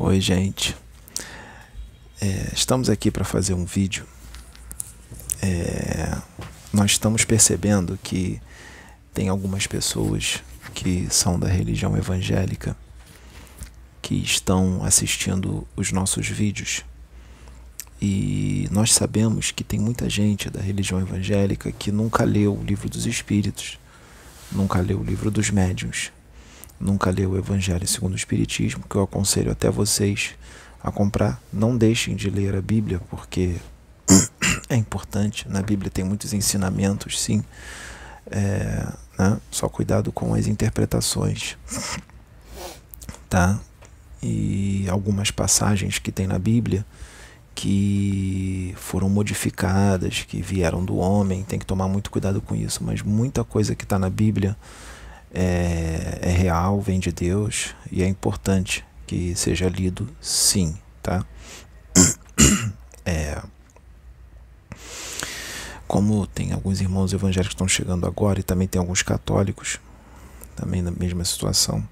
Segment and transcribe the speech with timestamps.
[0.00, 0.76] Oi, gente.
[2.20, 4.06] É, estamos aqui para fazer um vídeo.
[5.42, 6.16] É,
[6.72, 8.40] nós estamos percebendo que
[9.12, 10.40] tem algumas pessoas
[10.72, 12.76] que são da religião evangélica
[14.00, 16.84] que estão assistindo os nossos vídeos.
[18.00, 22.88] E nós sabemos que tem muita gente da religião evangélica que nunca leu o livro
[22.88, 23.80] dos Espíritos,
[24.52, 26.12] nunca leu o livro dos Médiuns
[26.80, 30.34] nunca leu o Evangelho segundo o Espiritismo, que eu aconselho até vocês
[30.82, 31.40] a comprar.
[31.52, 33.56] Não deixem de ler a Bíblia, porque
[34.68, 35.48] é importante.
[35.48, 37.42] Na Bíblia tem muitos ensinamentos, sim.
[38.30, 38.86] É,
[39.18, 39.38] né?
[39.50, 41.56] Só cuidado com as interpretações,
[43.28, 43.58] tá?
[44.22, 46.84] E algumas passagens que tem na Bíblia
[47.54, 52.84] que foram modificadas, que vieram do homem, tem que tomar muito cuidado com isso.
[52.84, 54.56] Mas muita coisa que está na Bíblia
[55.32, 61.24] é, é real, vem de Deus e é importante que seja lido sim, tá?
[63.10, 63.40] É,
[65.86, 69.80] como tem alguns irmãos evangélicos que estão chegando agora e também tem alguns católicos
[70.54, 71.88] também na mesma situação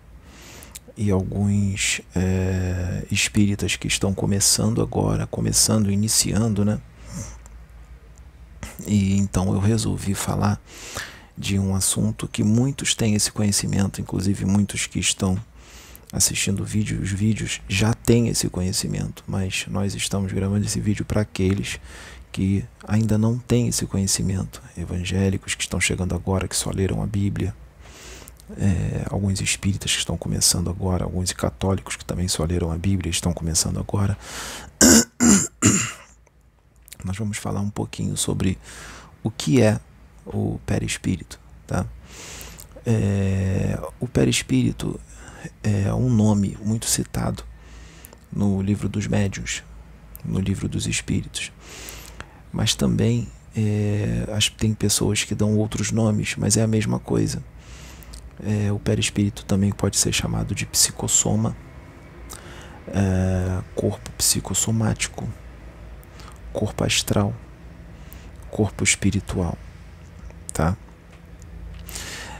[0.94, 6.78] e alguns é, espíritas que estão começando agora, começando, iniciando, né?
[8.86, 10.60] E então eu resolvi falar
[11.36, 15.38] de um assunto que muitos têm esse conhecimento, inclusive muitos que estão
[16.12, 21.20] assistindo vídeo, os vídeos já têm esse conhecimento, mas nós estamos gravando esse vídeo para
[21.20, 21.78] aqueles
[22.32, 27.06] que ainda não têm esse conhecimento, evangélicos que estão chegando agora, que só leram a
[27.06, 27.54] Bíblia,
[28.56, 33.10] é, alguns espíritas que estão começando agora, alguns católicos que também só leram a Bíblia
[33.10, 34.16] estão começando agora.
[37.04, 38.58] Nós vamos falar um pouquinho sobre
[39.22, 39.80] o que é
[40.26, 41.38] o perispírito.
[41.66, 41.86] Tá?
[42.84, 45.00] É, o perispírito
[45.62, 47.44] é um nome muito citado
[48.32, 49.62] no livro dos médiuns,
[50.24, 51.52] no livro dos espíritos.
[52.52, 54.26] Mas também é,
[54.56, 57.42] tem pessoas que dão outros nomes, mas é a mesma coisa.
[58.44, 61.56] É, o perispírito também pode ser chamado de psicossoma,
[62.88, 65.26] é, corpo psicossomático,
[66.52, 67.34] corpo astral,
[68.50, 69.56] corpo espiritual
[70.56, 70.74] tá?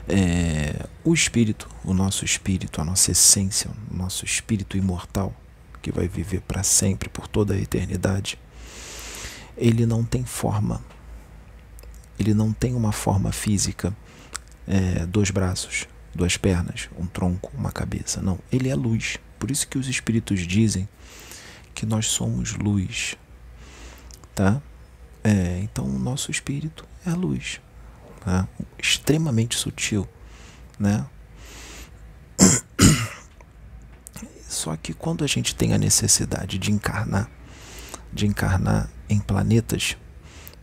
[0.09, 5.35] É, o espírito, o nosso espírito, a nossa essência, o nosso espírito imortal,
[5.83, 8.39] que vai viver para sempre, por toda a eternidade,
[9.55, 10.83] ele não tem forma.
[12.19, 13.95] Ele não tem uma forma física,
[14.67, 18.23] é, dois braços, duas pernas, um tronco, uma cabeça.
[18.23, 19.19] Não, ele é luz.
[19.39, 20.89] Por isso que os espíritos dizem
[21.75, 23.15] que nós somos luz,
[24.35, 24.63] tá?
[25.23, 27.61] É, então o nosso espírito é luz
[28.27, 28.47] né?
[28.77, 30.07] extremamente sutil,
[30.79, 31.07] né?
[34.49, 37.31] Só que quando a gente tem a necessidade de encarnar,
[38.13, 39.97] de encarnar em planetas,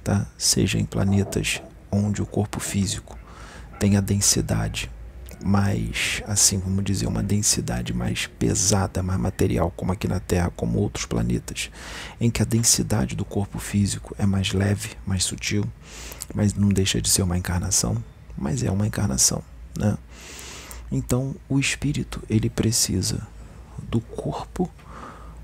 [0.04, 0.28] tá?
[0.38, 3.18] Seja em planetas onde o corpo físico
[3.80, 4.92] tem a densidade
[5.44, 10.80] mais, assim, vamos dizer, uma densidade mais pesada, mais material, como aqui na Terra, como
[10.80, 11.70] outros planetas,
[12.20, 15.66] em que a densidade do corpo físico é mais leve, mais sutil,
[16.34, 18.04] mas não deixa de ser uma encarnação,
[18.38, 19.44] mas é uma encarnação,
[19.78, 19.98] né?
[20.92, 23.28] Então, o espírito, ele precisa
[23.90, 24.70] do corpo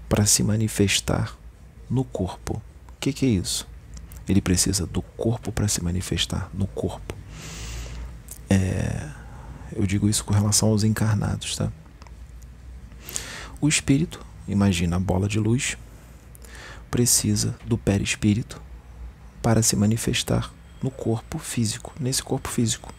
[0.08, 1.36] para se manifestar
[1.90, 2.56] no corpo.
[2.56, 3.68] O que, que é isso?
[4.28, 7.16] Ele precisa do corpo para se manifestar no corpo.
[8.50, 9.10] É,
[9.76, 11.72] eu digo isso com relação aos encarnados, tá?
[13.62, 15.78] O espírito, imagina a bola de luz,
[16.90, 18.62] precisa do perispírito
[19.42, 20.52] para se manifestar
[20.82, 22.94] no corpo físico, nesse corpo físico,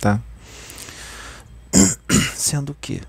[0.00, 0.20] tá?
[2.34, 3.02] Sendo que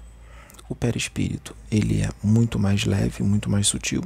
[0.69, 4.03] o perispírito, ele é muito mais leve, muito mais sutil.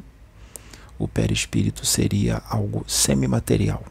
[0.99, 3.83] O perispírito seria algo semimaterial,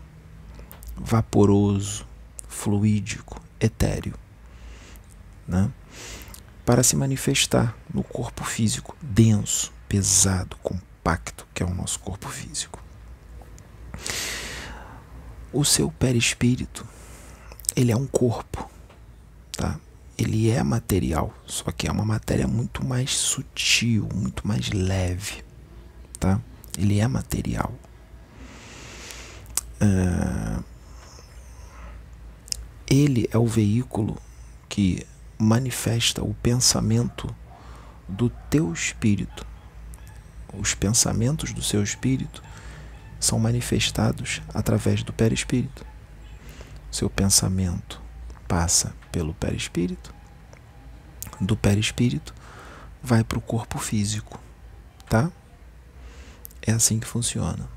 [0.97, 2.07] vaporoso,
[2.49, 4.15] fluídico, etéreo
[5.51, 5.71] né?
[6.65, 12.81] para se manifestar no corpo físico denso, pesado, compacto, que é o nosso corpo físico.
[15.53, 16.87] O seu perispírito,
[17.75, 18.71] ele é um corpo,
[19.53, 19.79] tá?
[20.17, 25.43] Ele é material, só que é uma matéria muito mais sutil, muito mais leve,
[26.19, 26.41] tá?
[26.79, 27.73] Ele é material.
[29.83, 30.63] Uh,
[32.89, 34.19] ele é o veículo
[34.69, 35.07] que
[35.39, 37.35] manifesta o pensamento
[38.09, 39.47] do teu espírito.
[40.53, 42.43] Os pensamentos do seu espírito
[43.21, 45.85] são manifestados através do perispírito.
[46.91, 48.01] Seu pensamento
[48.49, 50.13] passa pelo perispírito,
[51.41, 52.35] do perispírito
[53.03, 54.41] vai para o corpo físico,
[55.09, 55.31] tá?
[56.61, 57.69] É assim que funciona.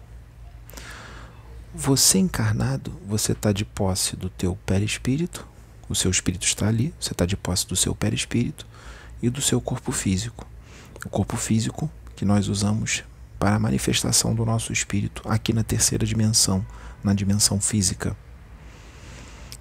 [1.73, 5.47] Você encarnado, você está de posse do teu perispírito,
[5.89, 8.65] o seu espírito está ali, você está de posse do seu perispírito
[9.21, 10.47] e do seu corpo físico.
[11.05, 13.03] O corpo físico que nós usamos
[13.43, 16.65] para a manifestação do nosso espírito aqui na terceira dimensão,
[17.03, 18.15] na dimensão física.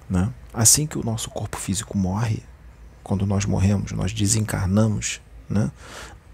[0.09, 0.33] Né?
[0.53, 2.41] Assim que o nosso corpo físico morre,
[3.03, 5.19] quando nós morremos, nós desencarnamos,
[5.49, 5.69] né?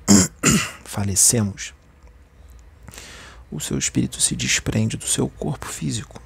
[0.86, 1.74] falecemos,
[3.50, 6.22] o seu espírito se desprende do seu corpo físico,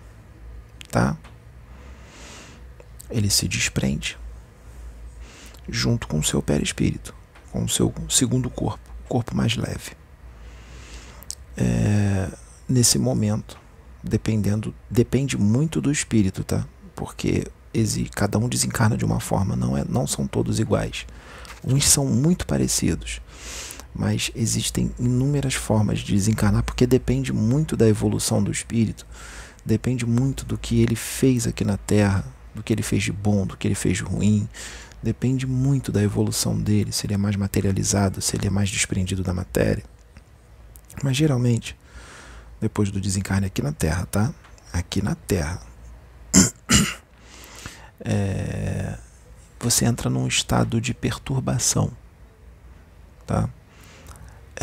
[0.91, 1.15] tá?
[3.09, 4.17] Ele se desprende
[5.69, 7.15] junto com o seu perispírito,
[7.49, 10.02] com o seu segundo corpo, corpo mais leve.
[11.57, 12.29] É,
[12.67, 13.57] nesse momento,
[14.03, 16.65] dependendo, depende muito do espírito, tá?
[16.95, 17.45] Porque
[18.13, 21.05] cada um desencarna de uma forma, não é, não são todos iguais.
[21.65, 23.21] Uns são muito parecidos
[23.93, 29.05] mas existem inúmeras formas de desencarnar porque depende muito da evolução do espírito,
[29.63, 32.25] depende muito do que ele fez aqui na Terra,
[32.55, 34.47] do que ele fez de bom, do que ele fez de ruim,
[35.01, 39.21] depende muito da evolução dele, se ele é mais materializado, se ele é mais desprendido
[39.21, 39.83] da matéria.
[41.01, 41.77] Mas geralmente,
[42.59, 44.33] depois do desencarne aqui na Terra, tá?
[44.71, 45.61] Aqui na Terra,
[47.99, 48.97] é,
[49.59, 51.91] você entra num estado de perturbação,
[53.25, 53.49] tá?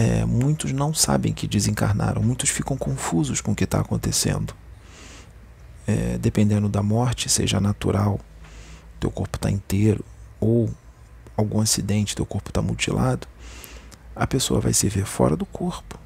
[0.00, 4.54] é, muitos não sabem que desencarnaram, muitos ficam confusos com o que está acontecendo.
[5.86, 8.20] É, dependendo da morte, seja natural,
[8.98, 10.04] teu corpo está inteiro,
[10.38, 10.70] ou
[11.36, 13.26] algum acidente, teu corpo está mutilado,
[14.14, 15.98] a pessoa vai se ver fora do corpo.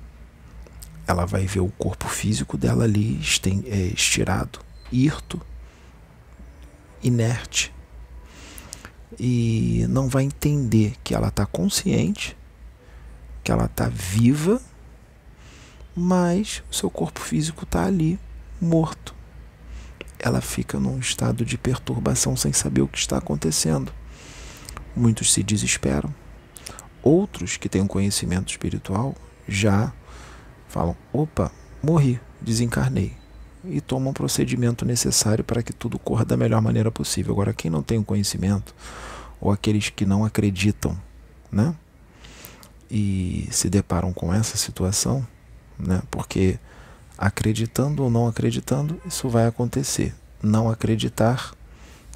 [1.07, 3.21] Ela vai ver o corpo físico dela ali
[3.67, 4.59] é, estirado,
[4.91, 5.41] hirto,
[7.03, 7.73] inerte.
[9.19, 12.37] E não vai entender que ela está consciente
[13.45, 14.61] que ela está viva,
[15.95, 18.19] mas o seu corpo físico está ali,
[18.59, 19.15] morto.
[20.19, 23.93] Ela fica num estado de perturbação sem saber o que está acontecendo.
[24.97, 26.13] Muitos se desesperam.
[27.03, 29.15] Outros que têm um conhecimento espiritual
[29.47, 29.93] já
[30.75, 33.13] falam: opa, morri, desencarnei.
[33.65, 37.33] E tomam o procedimento necessário para que tudo corra da melhor maneira possível.
[37.33, 38.75] Agora, quem não tem o conhecimento,
[39.41, 40.99] ou aqueles que não acreditam,
[41.51, 41.75] né?
[42.91, 45.27] e se deparam com essa situação,
[45.79, 46.03] né?
[46.11, 46.59] Porque
[47.17, 50.15] acreditando ou não acreditando, isso vai acontecer.
[50.43, 51.55] Não acreditar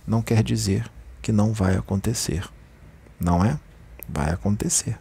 [0.06, 0.90] não quer dizer
[1.20, 2.48] que não vai acontecer,
[3.20, 3.58] não é?
[4.08, 4.98] Vai acontecer.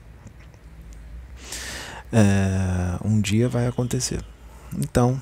[2.12, 4.24] É, um dia vai acontecer.
[4.77, 5.21] Então,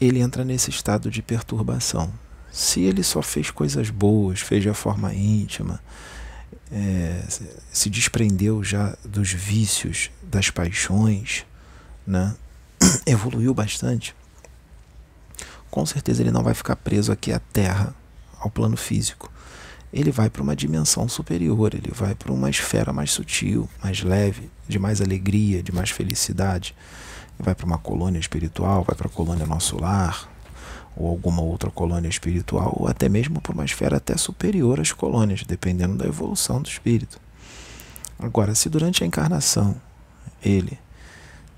[0.00, 2.12] ele entra nesse estado de perturbação.
[2.50, 5.80] Se ele só fez coisas boas, fez de forma íntima,
[6.70, 7.22] é,
[7.72, 11.44] se desprendeu já dos vícios, das paixões,
[12.06, 12.34] né?
[13.06, 14.14] evoluiu bastante,
[15.70, 17.94] com certeza ele não vai ficar preso aqui à Terra,
[18.38, 19.32] ao plano físico.
[19.94, 24.50] Ele vai para uma dimensão superior, ele vai para uma esfera mais sutil, mais leve,
[24.66, 26.74] de mais alegria, de mais felicidade.
[27.38, 30.28] Ele vai para uma colônia espiritual, vai para a colônia Nosso Lar,
[30.96, 35.44] ou alguma outra colônia espiritual, ou até mesmo para uma esfera até superior às colônias,
[35.44, 37.20] dependendo da evolução do espírito.
[38.18, 39.76] Agora, se durante a encarnação
[40.44, 40.76] ele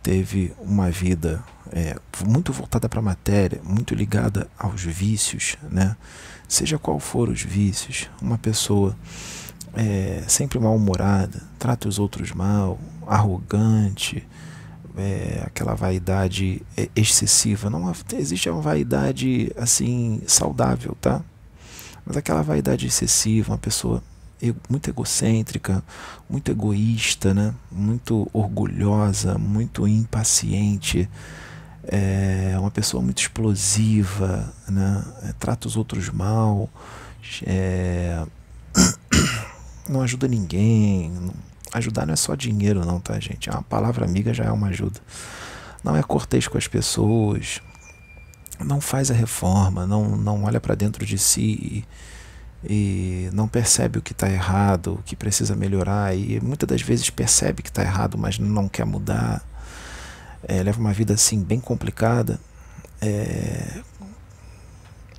[0.03, 5.97] teve uma vida é, muito voltada para a matéria, muito ligada aos vícios, né?
[6.49, 8.97] Seja qual for os vícios, uma pessoa
[9.75, 14.27] é, sempre mal-humorada, trata os outros mal, arrogante,
[14.97, 17.69] é, aquela vaidade é, excessiva.
[17.69, 21.23] Não existe uma vaidade assim saudável, tá?
[22.05, 24.03] Mas aquela vaidade excessiva, uma pessoa
[24.69, 25.83] muito egocêntrica,
[26.29, 27.55] muito egoísta, né?
[27.71, 31.09] Muito orgulhosa, muito impaciente,
[31.87, 35.05] é uma pessoa muito explosiva, né?
[35.23, 36.69] É, trata os outros mal,
[37.45, 38.25] é,
[39.89, 41.13] não ajuda ninguém,
[41.73, 43.51] Ajudar não é só dinheiro, não, tá, gente?
[43.51, 45.01] Uma palavra amiga já é uma ajuda.
[45.85, 47.61] Não é cortês com as pessoas,
[48.65, 51.85] não faz a reforma, não, não olha para dentro de si
[52.65, 56.81] e, e não percebe o que está errado, o que precisa melhorar e muitas das
[56.81, 59.45] vezes percebe que está errado, mas não quer mudar.
[60.43, 62.41] É, leva uma vida assim bem complicada.
[63.01, 63.81] É,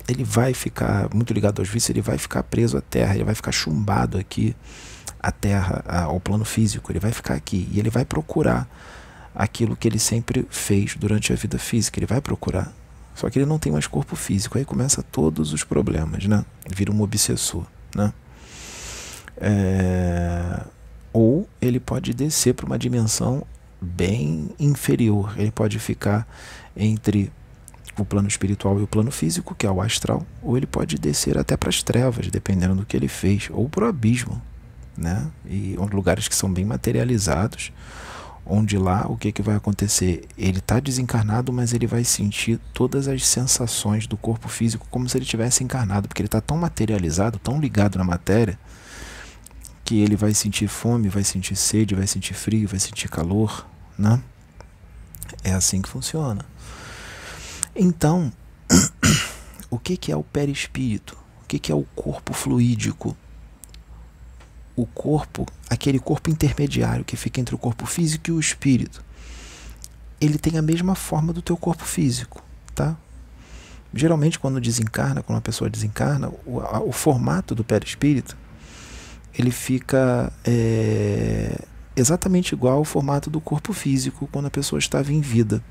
[0.08, 3.34] ele vai ficar muito ligado aos vícios, ele vai ficar preso à terra, ele vai
[3.34, 4.56] ficar chumbado aqui
[5.20, 8.68] a terra, ao plano físico, ele vai ficar aqui e ele vai procurar
[9.34, 12.72] aquilo que ele sempre fez durante a vida física, ele vai procurar.
[13.14, 16.44] Só que ele não tem mais corpo físico, aí começa todos os problemas, né?
[16.70, 18.12] Vira um obsessor, né?
[19.36, 20.60] É...
[21.12, 23.44] Ou ele pode descer para uma dimensão
[23.80, 25.34] bem inferior.
[25.36, 26.26] Ele pode ficar
[26.76, 27.32] entre
[27.96, 31.36] o plano espiritual e o plano físico, que é o astral, ou ele pode descer
[31.36, 34.40] até para as trevas, dependendo do que ele fez, ou para o abismo,
[34.96, 35.26] né?
[35.46, 37.72] E lugares que são bem materializados,
[38.46, 40.26] onde lá o que, que vai acontecer?
[40.36, 45.18] Ele está desencarnado, mas ele vai sentir todas as sensações do corpo físico como se
[45.18, 48.58] ele tivesse encarnado, porque ele está tão materializado, tão ligado na matéria,
[49.88, 53.66] que ele vai sentir fome, vai sentir sede, vai sentir frio, vai sentir calor,
[53.96, 54.22] né?
[55.42, 56.44] É assim que funciona.
[57.74, 58.30] Então,
[59.70, 61.16] o que, que é o perispírito?
[61.42, 63.16] O que, que é o corpo fluídico?
[64.76, 69.02] O corpo, aquele corpo intermediário que fica entre o corpo físico e o espírito,
[70.20, 72.94] ele tem a mesma forma do teu corpo físico, tá?
[73.94, 78.36] Geralmente, quando desencarna, quando uma pessoa desencarna, o, a, o formato do perispírito
[79.36, 81.58] ele fica é,
[81.96, 85.62] exatamente igual ao formato do corpo físico quando a pessoa estava em vida.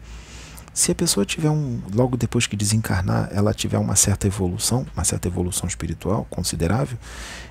[0.74, 5.04] Se a pessoa tiver um, logo depois que desencarnar, ela tiver uma certa evolução, uma
[5.04, 6.98] certa evolução espiritual considerável,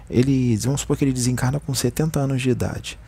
[0.09, 2.99] ele, vamos supor que ele desencarna com 70 anos de idade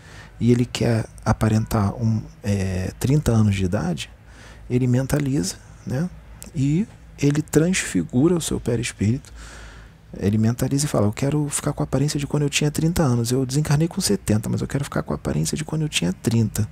[0.41, 4.11] e ele quer aparentar um, é, 30 anos de idade,
[4.71, 6.09] ele mentaliza, né?
[6.55, 6.87] E
[7.19, 9.33] ele transfigura o seu perispírito
[10.17, 13.03] ele mentaliza e fala: Eu quero ficar com a aparência de quando eu tinha 30
[13.03, 13.31] anos.
[13.31, 16.13] Eu desencarnei com 70, mas eu quero ficar com a aparência de quando eu tinha
[16.13, 16.69] 30.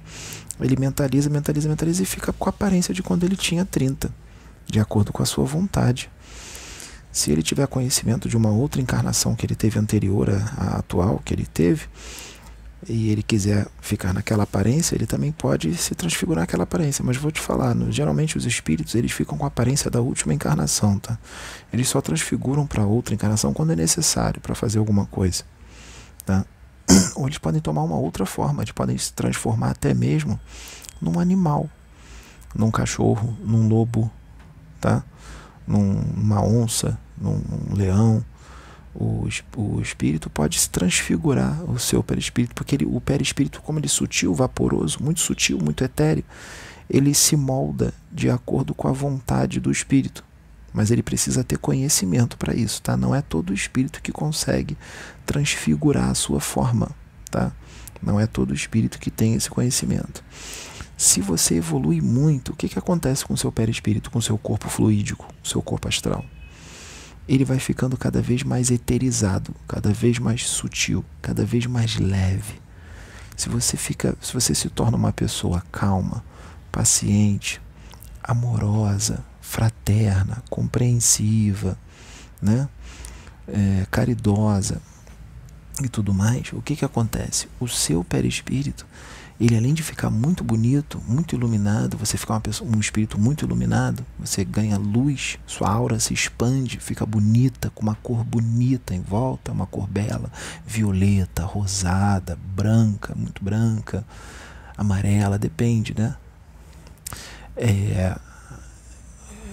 [0.60, 4.10] Ele mentaliza, mentaliza, mentaliza e fica com a aparência de quando ele tinha 30,
[4.66, 6.10] de acordo com a sua vontade.
[7.12, 11.34] Se ele tiver conhecimento de uma outra encarnação que ele teve anterior à atual que
[11.34, 11.86] ele teve,
[12.88, 17.04] e ele quiser ficar naquela aparência, ele também pode se transfigurar naquela aparência.
[17.04, 20.34] Mas vou te falar, no, geralmente os espíritos eles ficam com a aparência da última
[20.34, 21.18] encarnação, tá?
[21.72, 25.44] Eles só transfiguram para outra encarnação quando é necessário para fazer alguma coisa,
[26.24, 26.44] tá?
[27.16, 30.38] Ou eles podem tomar uma outra forma, eles podem se transformar até mesmo
[31.00, 31.68] num animal,
[32.54, 34.10] num cachorro, num lobo,
[34.80, 35.02] tá?
[35.66, 38.24] Num, numa onça, num, num leão
[38.98, 43.86] o, o espírito pode se transfigurar o seu perispírito, porque ele, o perispírito, como ele
[43.86, 46.24] é sutil, vaporoso, muito sutil, muito etéreo,
[46.88, 50.24] ele se molda de acordo com a vontade do espírito.
[50.72, 52.96] Mas ele precisa ter conhecimento para isso, tá?
[52.96, 54.76] Não é todo espírito que consegue
[55.24, 56.90] transfigurar a sua forma,
[57.30, 57.52] tá?
[58.02, 60.22] Não é todo espírito que tem esse conhecimento.
[60.96, 64.38] Se você evolui muito, o que, que acontece com o seu perispírito, com o seu
[64.38, 66.24] corpo fluídico, o seu corpo astral?
[67.28, 72.60] Ele vai ficando cada vez mais eterizado, cada vez mais sutil, cada vez mais leve.
[73.36, 76.24] Se você fica, se você se torna uma pessoa calma,
[76.70, 77.60] paciente,
[78.22, 81.78] amorosa, fraterna, compreensiva,
[82.40, 82.68] né?
[83.48, 84.80] É, caridosa
[85.82, 87.48] e tudo mais, o que, que acontece?
[87.60, 88.86] O seu perispírito
[89.38, 94.04] ele além de ficar muito bonito, muito iluminado, você fica pessoa, um espírito muito iluminado,
[94.18, 99.52] você ganha luz, sua aura se expande, fica bonita, com uma cor bonita em volta,
[99.52, 100.32] uma cor bela,
[100.66, 104.04] violeta, rosada, branca, muito branca,
[104.76, 106.16] amarela, depende, né?
[107.56, 108.16] É,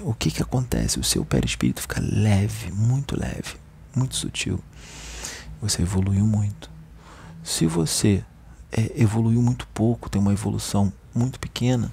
[0.02, 1.00] o que que acontece?
[1.00, 3.56] O seu perispírito fica leve, muito leve,
[3.96, 4.60] muito sutil.
[5.62, 6.70] Você evoluiu muito.
[7.42, 8.24] Se você
[8.75, 11.92] é, evoluiu muito pouco, tem uma evolução muito pequena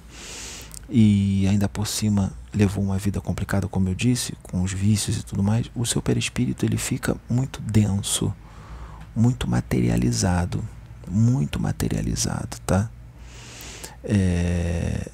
[0.89, 5.23] e ainda por cima levou uma vida complicada, como eu disse, com os vícios e
[5.23, 8.33] tudo mais, o seu perispírito ele fica muito denso,
[9.15, 10.67] muito materializado,
[11.07, 12.89] muito materializado, tá?
[14.03, 15.09] É...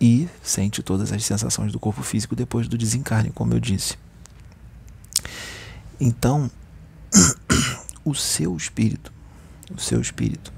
[0.00, 3.96] E sente todas as sensações do corpo físico depois do desencarne, como eu disse.
[6.00, 6.50] Então,
[8.04, 9.11] o seu espírito
[9.74, 10.52] o seu espírito,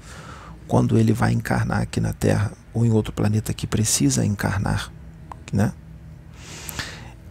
[0.67, 4.91] quando ele vai encarnar aqui na Terra ou em outro planeta que precisa encarnar,
[5.51, 5.73] né?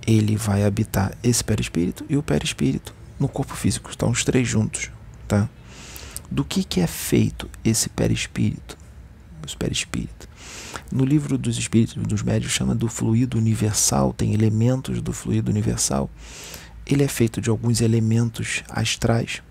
[0.07, 4.91] Ele vai habitar esse perispírito e o perispírito no corpo físico, estão os três juntos,
[5.27, 5.49] tá?
[6.31, 8.77] Do que que é feito esse perispírito?
[9.47, 10.29] Os perispíritos.
[10.91, 16.11] No livro dos espíritos dos médios chama do fluido universal, tem elementos do fluido universal.
[16.87, 19.43] Ele é feito de alguns elementos astrais,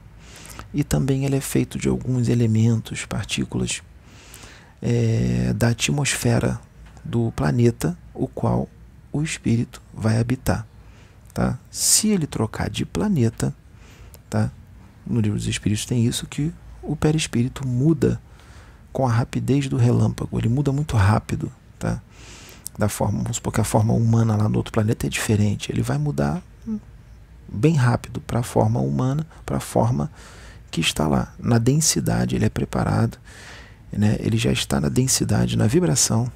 [0.74, 3.82] e também ele é feito de alguns elementos, partículas
[4.82, 6.60] é, da atmosfera
[7.04, 8.68] do planeta, o qual
[9.12, 10.66] o espírito vai habitar.
[11.34, 11.60] Tá?
[11.70, 13.54] Se ele trocar de planeta,
[14.30, 14.52] tá?
[15.06, 16.52] no livro dos espíritos tem isso, que
[16.82, 18.20] o perispírito muda
[18.92, 21.52] com a rapidez do relâmpago, ele muda muito rápido.
[21.78, 22.02] Tá?
[22.78, 25.84] Da forma, vamos supor que a forma humana lá no outro planeta é diferente, ele
[25.84, 26.42] vai mudar
[27.48, 30.10] bem rápido para a forma humana, para a forma
[30.74, 31.32] que está lá.
[31.38, 33.20] Na densidade, ele é preparado.
[33.92, 36.30] né, ele já está na densidade, na vibração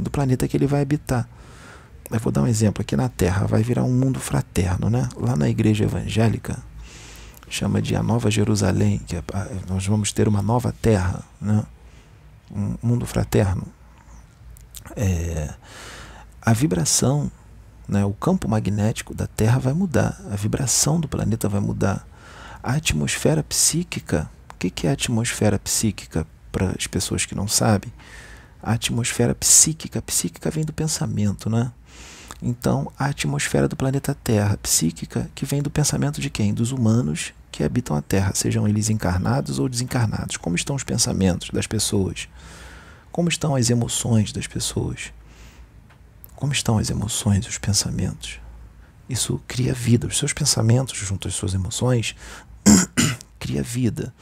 [0.00, 1.28] do planeta que ele vai habitar.
[2.10, 5.08] Eu vou dar um exemplo aqui na Terra, vai virar um mundo fraterno, né?
[5.16, 6.58] Lá na igreja evangélica,
[7.48, 9.22] chama de a Nova Jerusalém, que é,
[9.68, 11.62] nós vamos ter uma nova terra, né?
[12.50, 13.64] um mundo fraterno.
[14.96, 15.54] É,
[16.42, 17.30] a vibração,
[17.88, 18.04] né?
[18.04, 22.06] o campo magnético da Terra vai mudar, a vibração do planeta vai mudar,
[22.64, 24.30] a atmosfera psíquica.
[24.50, 27.92] O que, que é a atmosfera psíquica para as pessoas que não sabem?
[28.62, 31.70] A atmosfera psíquica, psíquica vem do pensamento, né?
[32.42, 36.54] Então, a atmosfera do planeta Terra, psíquica, que vem do pensamento de quem?
[36.54, 40.38] Dos humanos que habitam a Terra, sejam eles encarnados ou desencarnados.
[40.38, 42.28] Como estão os pensamentos das pessoas?
[43.12, 45.12] Como estão as emoções das pessoas?
[46.34, 48.40] Como estão as emoções e os pensamentos?
[49.08, 50.06] Isso cria vida.
[50.06, 52.16] Os seus pensamentos, junto às suas emoções,
[53.44, 54.14] cria vida.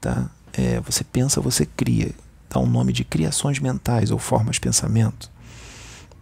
[0.00, 0.30] Tá?
[0.52, 2.12] É, você pensa, você cria.
[2.48, 5.30] Dá um nome de criações mentais ou formas de pensamento.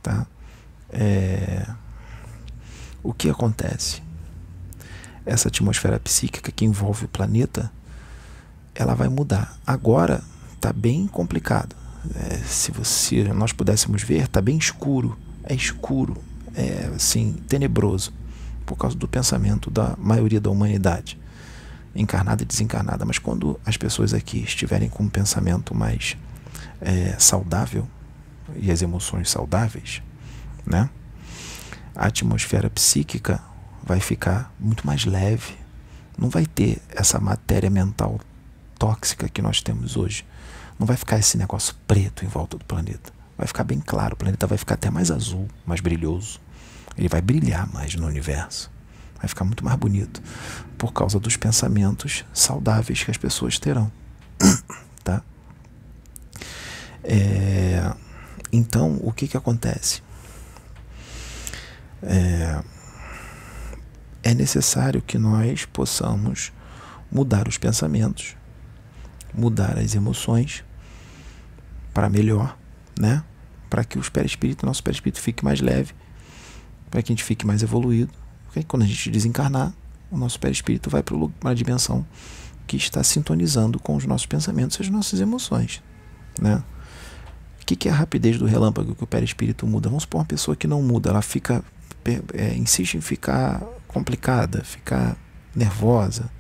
[0.03, 0.27] Tá?
[0.91, 1.67] É,
[3.03, 4.03] o que acontece?
[5.27, 7.71] essa atmosfera psíquica que envolve o planeta,
[8.75, 9.59] ela vai mudar.
[9.67, 10.23] Agora
[10.55, 11.75] está bem complicado.
[12.15, 15.17] É, se você, nós pudéssemos ver, está bem escuro.
[15.43, 16.17] É escuro,
[16.55, 18.13] é assim, tenebroso,
[18.65, 21.19] por causa do pensamento da maioria da humanidade,
[21.95, 23.05] encarnada e desencarnada.
[23.05, 26.17] Mas quando as pessoas aqui estiverem com um pensamento mais
[26.81, 27.89] é, saudável
[28.57, 30.03] e as emoções saudáveis,
[30.67, 30.89] né?
[31.95, 33.41] A atmosfera psíquica
[33.83, 35.55] vai ficar muito mais leve.
[36.19, 38.21] Não vai ter essa matéria mental
[38.79, 40.25] tóxica que nós temos hoje.
[40.79, 43.13] Não vai ficar esse negócio preto em volta do planeta.
[43.39, 44.15] Vai ficar bem claro.
[44.15, 46.41] O planeta vai ficar até mais azul, mais brilhoso.
[46.97, 48.74] Ele vai brilhar mais no universo.
[49.19, 50.23] Vai ficar muito mais bonito
[50.77, 53.91] por causa dos pensamentos saudáveis que as pessoas terão.
[55.03, 55.23] tá?
[57.03, 57.95] É,
[58.53, 60.03] então, o que, que acontece?
[62.03, 62.63] É,
[64.23, 66.53] é necessário que nós possamos
[67.11, 68.37] mudar os pensamentos,
[69.33, 70.65] mudar as emoções
[71.93, 72.59] para melhor,
[72.99, 73.23] né?
[73.71, 75.95] Para que o perispírito, nosso perispírito fique mais leve,
[76.91, 78.13] para que a gente fique mais evoluído.
[78.55, 79.73] Porque quando a gente desencarnar,
[80.13, 82.07] o nosso perispírito vai para uma dimensão
[82.69, 85.83] que está sintonizando com os nossos pensamentos e as nossas emoções,
[86.41, 86.63] né?
[87.61, 89.89] O que, que é a rapidez do relâmpago que o perispírito muda?
[89.89, 91.65] Vamos supor uma pessoa que não muda, ela fica
[92.33, 95.17] é, insiste em ficar complicada, ficar
[95.53, 96.31] nervosa,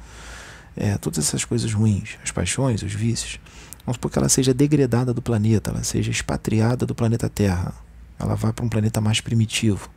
[0.76, 3.40] é, todas essas coisas ruins, as paixões, os vícios,
[3.84, 7.74] vamos supor que ela seja degradada do planeta, ela seja expatriada do planeta Terra,
[8.20, 9.90] ela vá para um planeta mais primitivo.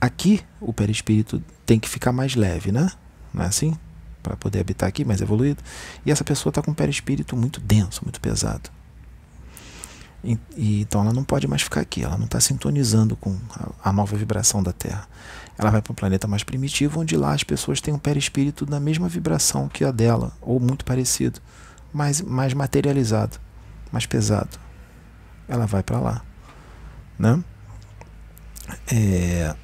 [0.00, 2.90] Aqui o perispírito tem que ficar mais leve, né?
[3.32, 3.76] Não é assim?
[4.22, 5.62] Para poder habitar aqui, mais evoluído.
[6.04, 8.70] E essa pessoa está com um perispírito muito denso, muito pesado.
[10.22, 13.88] E, e, então ela não pode mais ficar aqui, ela não está sintonizando com a,
[13.88, 15.06] a, nova vibração da Terra.
[15.58, 18.78] Ela vai para um planeta mais primitivo, onde lá as pessoas têm um perispírito na
[18.78, 21.40] mesma vibração que a dela, ou muito parecido,
[21.92, 23.38] mas mais materializado,
[23.90, 24.58] mais pesado.
[25.48, 26.22] Ela vai para lá.
[27.18, 27.42] Né?
[28.92, 29.54] É...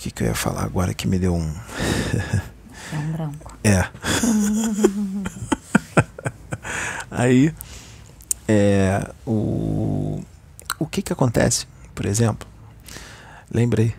[0.00, 1.54] O que, que eu ia falar agora que me deu um.
[2.90, 3.58] É um branco.
[3.62, 3.86] É.
[7.10, 7.52] Aí,
[8.48, 10.24] é, o,
[10.78, 12.48] o que que acontece, por exemplo?
[13.52, 13.94] Lembrei.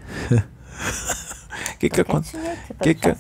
[1.76, 2.32] O que que, aconte
[2.82, 3.16] que, que,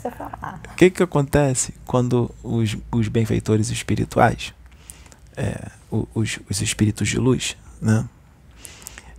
[0.75, 4.55] que, que acontece quando os, os benfeitores espirituais,
[5.37, 8.09] é, os, os espíritos de luz, né?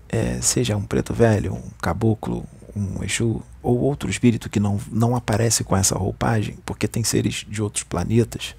[0.09, 5.15] É, seja um preto velho, um caboclo, um Exu, ou outro espírito que não, não
[5.15, 8.55] aparece com essa roupagem, porque tem seres de outros planetas,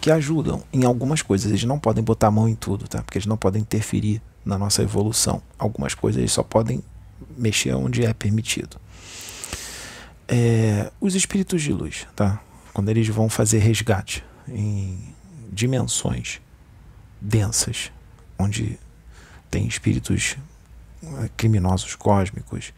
[0.00, 1.50] que ajudam em algumas coisas.
[1.50, 3.02] Eles não podem botar a mão em tudo, tá?
[3.02, 5.40] Porque eles não podem interferir na nossa evolução.
[5.58, 6.82] Algumas coisas eles só podem
[7.36, 8.76] mexer onde é permitido.
[10.28, 12.40] É, os espíritos de luz, tá?
[12.72, 15.14] Quando eles vão fazer resgate em
[15.50, 16.40] dimensões
[17.20, 17.90] densas,
[18.38, 18.78] onde
[19.50, 20.36] tem espíritos
[21.02, 22.72] é, criminosos cósmicos,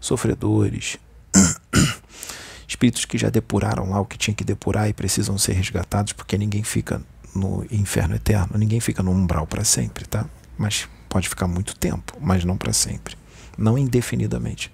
[0.00, 0.96] sofredores,
[2.66, 6.38] espíritos que já depuraram lá o que tinha que depurar e precisam ser resgatados, porque
[6.38, 7.02] ninguém fica
[7.34, 10.26] no inferno eterno, ninguém fica no umbral para sempre, tá?
[10.58, 13.16] Mas pode ficar muito tempo, mas não para sempre,
[13.56, 14.72] não indefinidamente.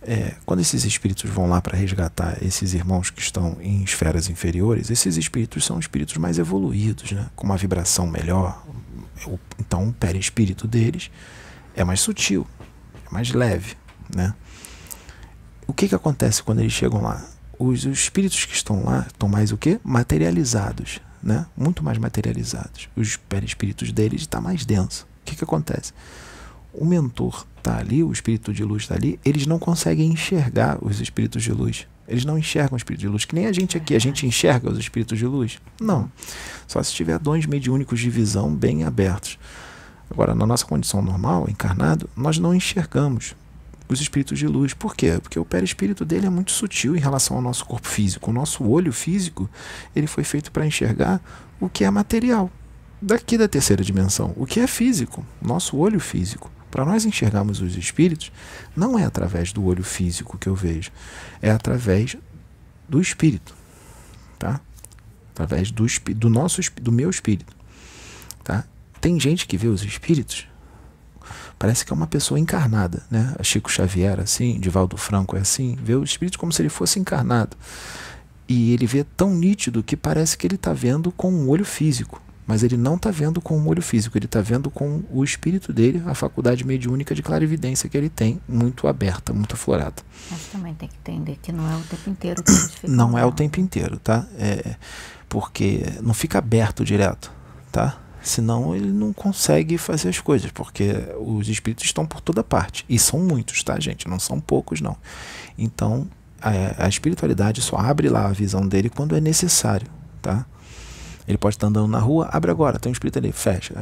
[0.00, 4.90] É, quando esses espíritos vão lá para resgatar esses irmãos que estão em esferas inferiores,
[4.90, 7.26] esses espíritos são espíritos mais evoluídos, né?
[7.34, 8.64] com uma vibração melhor.
[9.58, 11.10] Então, o perispírito deles
[11.74, 12.46] é mais sutil,
[13.06, 13.76] é mais leve.
[14.14, 14.34] Né?
[15.66, 17.24] O que, que acontece quando eles chegam lá?
[17.58, 19.80] os, os espíritos que estão lá estão mais o que?
[19.82, 21.46] Materializados, né?
[21.56, 22.88] Muito mais materializados.
[22.96, 25.06] Os perispíritos deles está mais denso.
[25.22, 25.92] O que, que acontece?
[26.72, 31.00] O mentor está ali, o espírito de luz está ali, eles não conseguem enxergar os
[31.00, 31.86] espíritos de luz.
[32.06, 33.94] Eles não enxergam o espírito de luz, que nem a gente aqui.
[33.94, 35.58] A gente enxerga os espíritos de luz?
[35.78, 36.10] Não.
[36.66, 39.38] Só se tiver dons mediúnicos de visão bem abertos.
[40.10, 43.34] Agora, na nossa condição normal, encarnado, nós não enxergamos
[43.88, 44.74] os espíritos de luz.
[44.74, 45.18] Por quê?
[45.20, 48.30] Porque o perispírito dele é muito sutil em relação ao nosso corpo físico.
[48.30, 49.48] O nosso olho físico,
[49.94, 51.20] ele foi feito para enxergar
[51.60, 52.50] o que é material.
[53.00, 56.50] Daqui da terceira dimensão, o que é físico, nosso olho físico.
[56.70, 58.30] Para nós enxergarmos os espíritos,
[58.76, 60.90] não é através do olho físico que eu vejo,
[61.40, 62.16] é através
[62.88, 63.54] do espírito,
[64.38, 64.60] tá?
[65.30, 67.56] Através do, do nosso do meu espírito,
[68.44, 68.64] tá?
[69.00, 70.46] Tem gente que vê os espíritos,
[71.58, 73.34] parece que é uma pessoa encarnada, né?
[73.38, 76.98] A Chico Xavier assim, Divaldo Franco é assim, vê o espírito como se ele fosse
[76.98, 77.56] encarnado.
[78.48, 82.22] E ele vê tão nítido que parece que ele está vendo com um olho físico
[82.48, 85.70] mas ele não está vendo com o olho físico, ele está vendo com o espírito
[85.70, 90.02] dele, a faculdade mediúnica de clarividência que ele tem, muito aberta, muito aflorada.
[90.30, 93.18] Mas também tem que entender que não é o tempo inteiro que eles ficam Não
[93.18, 94.26] é o tempo inteiro, tá?
[94.38, 94.76] É,
[95.28, 97.30] porque não fica aberto direto,
[97.70, 97.98] tá?
[98.28, 102.84] Senão ele não consegue fazer as coisas, porque os espíritos estão por toda parte.
[102.86, 104.06] E são muitos, tá, gente?
[104.06, 104.98] Não são poucos, não.
[105.56, 106.06] Então,
[106.42, 109.88] a, a espiritualidade só abre lá a visão dele quando é necessário,
[110.20, 110.44] tá?
[111.26, 113.72] Ele pode estar andando na rua, abre agora, tem um espírito ali, fecha.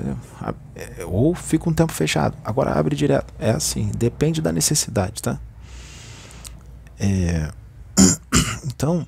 [0.76, 3.34] É, ou fica um tempo fechado, agora abre direto.
[3.40, 5.40] É assim, depende da necessidade, tá?
[7.00, 7.50] É...
[8.64, 9.06] Então,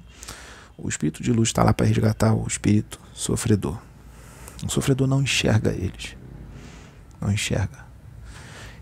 [0.77, 3.79] o espírito de luz está lá para resgatar o espírito sofredor.
[4.65, 6.17] O sofredor não enxerga eles.
[7.21, 7.87] Não enxerga.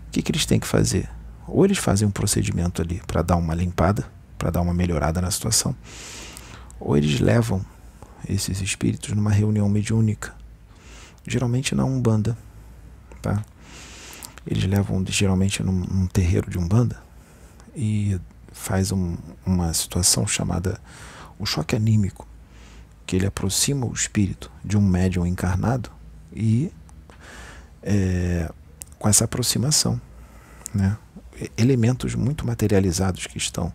[0.07, 1.09] O que, que eles têm que fazer?
[1.47, 4.05] Ou eles fazem um procedimento ali para dar uma limpada,
[4.37, 5.75] para dar uma melhorada na situação,
[6.79, 7.65] ou eles levam
[8.27, 10.35] esses espíritos numa reunião mediúnica.
[11.25, 12.37] Geralmente na Umbanda,
[13.21, 13.43] tá?
[14.45, 17.01] Eles levam geralmente num, num terreiro de Umbanda
[17.75, 18.19] e
[18.51, 20.79] faz um, uma situação chamada
[21.37, 22.26] o choque anímico,
[23.07, 25.89] que ele aproxima o espírito de um médium encarnado
[26.35, 26.71] e
[27.81, 28.51] é,
[28.99, 29.99] com essa aproximação,
[30.73, 30.97] né?
[31.57, 33.73] elementos muito materializados que estão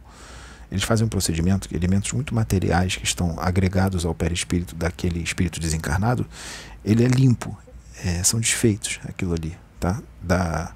[0.71, 6.27] eles fazem um procedimento elementos muito materiais que estão agregados ao perispírito daquele espírito desencarnado,
[6.83, 7.57] ele é limpo,
[8.03, 10.03] é, são desfeitos aquilo ali, tá?
[10.23, 10.75] Dá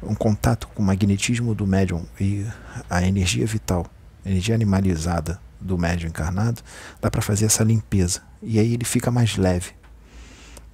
[0.00, 2.46] um contato com o magnetismo do médium e
[2.88, 3.84] a energia vital,
[4.24, 6.62] energia animalizada do médium encarnado,
[7.00, 8.22] dá para fazer essa limpeza.
[8.42, 9.72] E aí ele fica mais leve.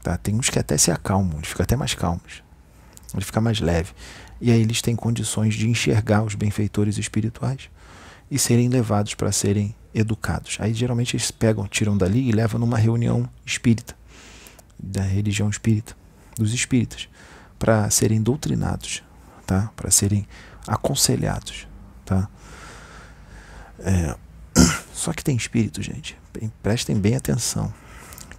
[0.03, 0.17] Tá?
[0.17, 2.43] Tem uns que até se acalmam, eles ficam até mais calmos.
[3.15, 3.93] Ele fica mais leve.
[4.41, 7.69] E aí eles têm condições de enxergar os benfeitores espirituais
[8.31, 10.59] e serem levados para serem educados.
[10.61, 13.97] Aí geralmente eles pegam, tiram dali e levam numa reunião espírita,
[14.79, 15.97] da religião espírita,
[16.37, 17.09] dos espíritas,
[17.59, 19.03] para serem doutrinados,
[19.47, 19.71] tá?
[19.75, 20.27] para serem
[20.67, 21.67] aconselhados.
[22.05, 22.29] Tá?
[23.81, 24.17] É...
[24.99, 26.19] Só que tem espírito, gente,
[26.61, 27.73] prestem bem atenção.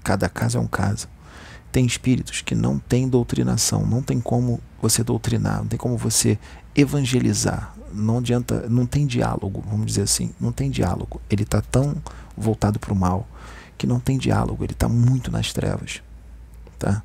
[0.04, 1.08] Cada caso é um caso.
[1.72, 6.38] Tem espíritos que não têm doutrinação, não tem como você doutrinar, não tem como você
[6.76, 11.22] evangelizar, não adianta, não tem diálogo, vamos dizer assim, não tem diálogo.
[11.30, 11.96] Ele está tão
[12.36, 13.26] voltado para o mal
[13.78, 16.02] que não tem diálogo, ele está muito nas trevas,
[16.78, 17.02] tá?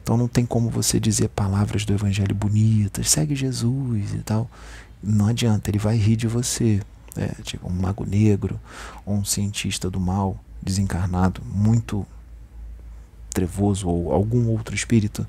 [0.00, 4.48] Então não tem como você dizer palavras do evangelho bonitas, segue Jesus e tal.
[5.02, 6.80] Não adianta, ele vai rir de você.
[7.16, 8.58] É, tipo um mago negro
[9.04, 12.06] ou um cientista do mal desencarnado, muito
[13.30, 15.26] trevoso ou algum outro espírito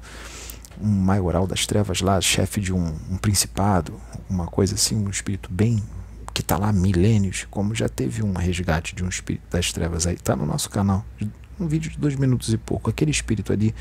[0.82, 5.50] um maioral das trevas lá, chefe de um, um principado, uma coisa assim, um espírito
[5.52, 5.84] bem
[6.34, 10.08] que está lá há milênios, como já teve um resgate de um espírito das trevas
[10.08, 11.06] aí, está no nosso canal,
[11.60, 12.89] um vídeo de dois minutos e pouco.
[12.89, 13.74] Aquele espírito ali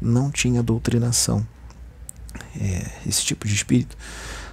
[0.00, 1.46] não tinha doutrinação.
[2.60, 3.96] É, esse tipo de espírito,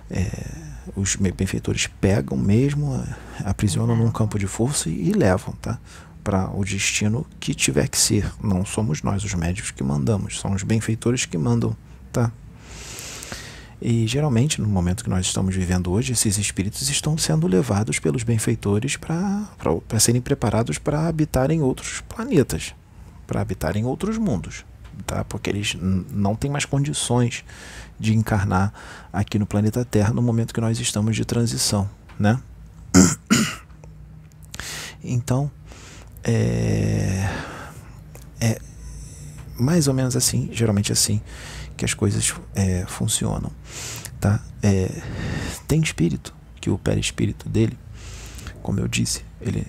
[0.09, 3.03] é, os benfeitores pegam mesmo,
[3.43, 5.79] aprisionam num campo de força e, levam, tá?
[6.23, 8.31] para o destino que tiver que ser.
[8.43, 11.75] Não somos nós os médicos que mandamos, são os benfeitores que mandam,
[12.11, 12.31] tá?
[13.81, 18.21] E geralmente, no momento que nós estamos vivendo hoje, esses espíritos estão sendo levados pelos
[18.21, 22.75] benfeitores para serem preparados para habitar em outros planetas,
[23.25, 24.63] para habitar em outros mundos,
[25.07, 25.23] tá?
[25.23, 25.75] Porque eles
[26.11, 27.43] não têm mais condições
[28.01, 28.73] de encarnar
[29.13, 32.41] aqui no planeta Terra no momento que nós estamos de transição, né?
[35.03, 35.49] Então,
[36.23, 37.27] é,
[38.39, 38.61] é
[39.57, 41.19] mais ou menos assim, geralmente assim,
[41.75, 43.51] que as coisas é, funcionam.
[44.19, 44.39] Tá?
[44.61, 44.91] É,
[45.67, 47.79] tem espírito, que o perispírito dele,
[48.61, 49.65] como eu disse, ele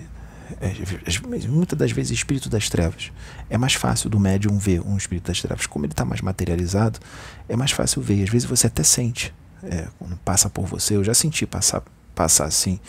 [1.47, 3.11] muitas das vezes espírito das trevas.
[3.49, 5.65] É mais fácil do médium ver um espírito das trevas.
[5.65, 6.99] Como ele está mais materializado,
[7.47, 8.23] é mais fácil ver.
[8.23, 9.33] Às vezes você até sente.
[9.63, 12.79] É, quando passa por você, eu já senti passar, passar assim.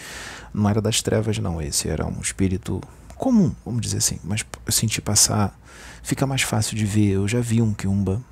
[0.52, 1.62] Não era das trevas, não.
[1.62, 2.80] Esse era um espírito
[3.16, 4.18] comum, vamos dizer assim.
[4.24, 5.58] Mas eu senti passar.
[6.02, 7.12] Fica mais fácil de ver.
[7.12, 8.22] Eu já vi um Kiumba.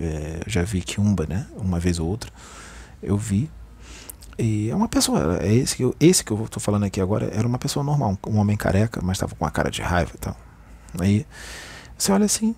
[0.00, 1.46] É, já vi Kiumba, né?
[1.56, 2.30] Uma vez ou outra.
[3.02, 3.50] Eu vi
[4.38, 7.30] e é uma pessoa, é esse que eu, esse que eu tô falando aqui agora
[7.32, 10.18] era uma pessoa normal, um homem careca, mas estava com uma cara de raiva e
[10.18, 10.36] tal.
[10.98, 11.26] Aí
[11.96, 12.54] você olha assim,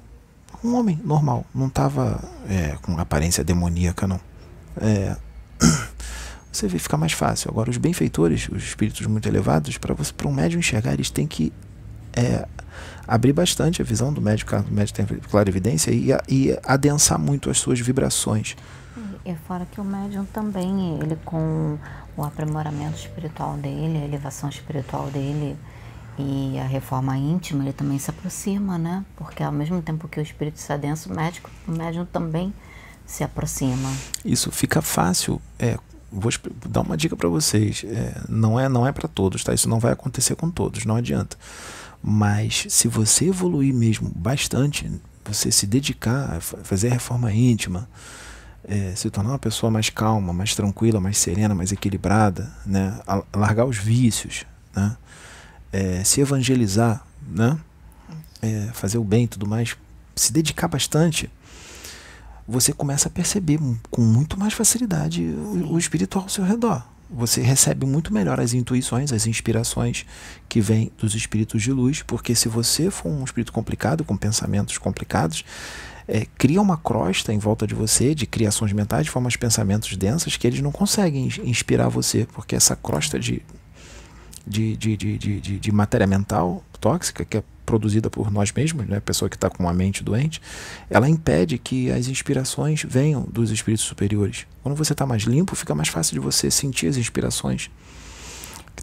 [0.63, 4.21] um homem normal, não estava é, com aparência demoníaca, não.
[4.81, 5.17] É,
[6.51, 7.51] você vê, fica mais fácil.
[7.51, 11.27] Agora, os benfeitores, os espíritos muito elevados, para você para um médium enxergar, eles têm
[11.27, 11.53] que
[12.15, 12.47] é,
[13.07, 17.51] abrir bastante a visão do médico, o médico tem clara evidência, e, e adensar muito
[17.51, 18.57] as suas vibrações.
[19.25, 21.79] E fora que o médium também, ele com
[22.17, 25.57] o aprimoramento espiritual dele, a elevação espiritual dele
[26.19, 29.05] e a reforma íntima, ele também se aproxima, né?
[29.17, 32.53] Porque ao mesmo tempo que o espírito se adensa, o, médico, o médium também
[33.07, 33.91] se aproxima.
[34.25, 35.41] Isso fica fácil.
[35.59, 35.79] É,
[36.13, 36.31] vou
[36.69, 37.83] dar uma dica para vocês.
[37.85, 39.53] É, não é, não é para todos, tá?
[39.55, 41.37] Isso não vai acontecer com todos, não adianta.
[42.03, 44.91] Mas se você evoluir mesmo bastante,
[45.25, 47.89] você se dedicar a fazer a reforma íntima,
[48.67, 52.99] é, se tornar uma pessoa mais calma, mais tranquila, mais serena, mais equilibrada, né?
[53.35, 54.97] largar os vícios, né?
[55.73, 57.59] É, se evangelizar, né?
[58.41, 59.77] É, fazer o bem e tudo mais,
[60.15, 61.31] se dedicar bastante,
[62.47, 63.59] você começa a perceber
[63.91, 66.87] com muito mais facilidade o, o espiritual ao seu redor.
[67.11, 70.05] Você recebe muito melhor as intuições, as inspirações
[70.49, 74.79] que vêm dos espíritos de luz, porque se você for um espírito complicado, com pensamentos
[74.79, 75.45] complicados,
[76.07, 80.37] é, cria uma crosta em volta de você de criações mentais, de formas pensamentos densas
[80.37, 83.43] que eles não conseguem inspirar você, porque essa crosta de,
[84.47, 88.99] de, de, de, de, de matéria mental tóxica, que é produzida por nós mesmos, né,
[88.99, 90.41] a pessoa que está com a mente doente,
[90.91, 94.47] ela impede que as inspirações venham dos espíritos superiores.
[94.63, 97.71] Quando você está mais limpo, fica mais fácil de você sentir as inspirações.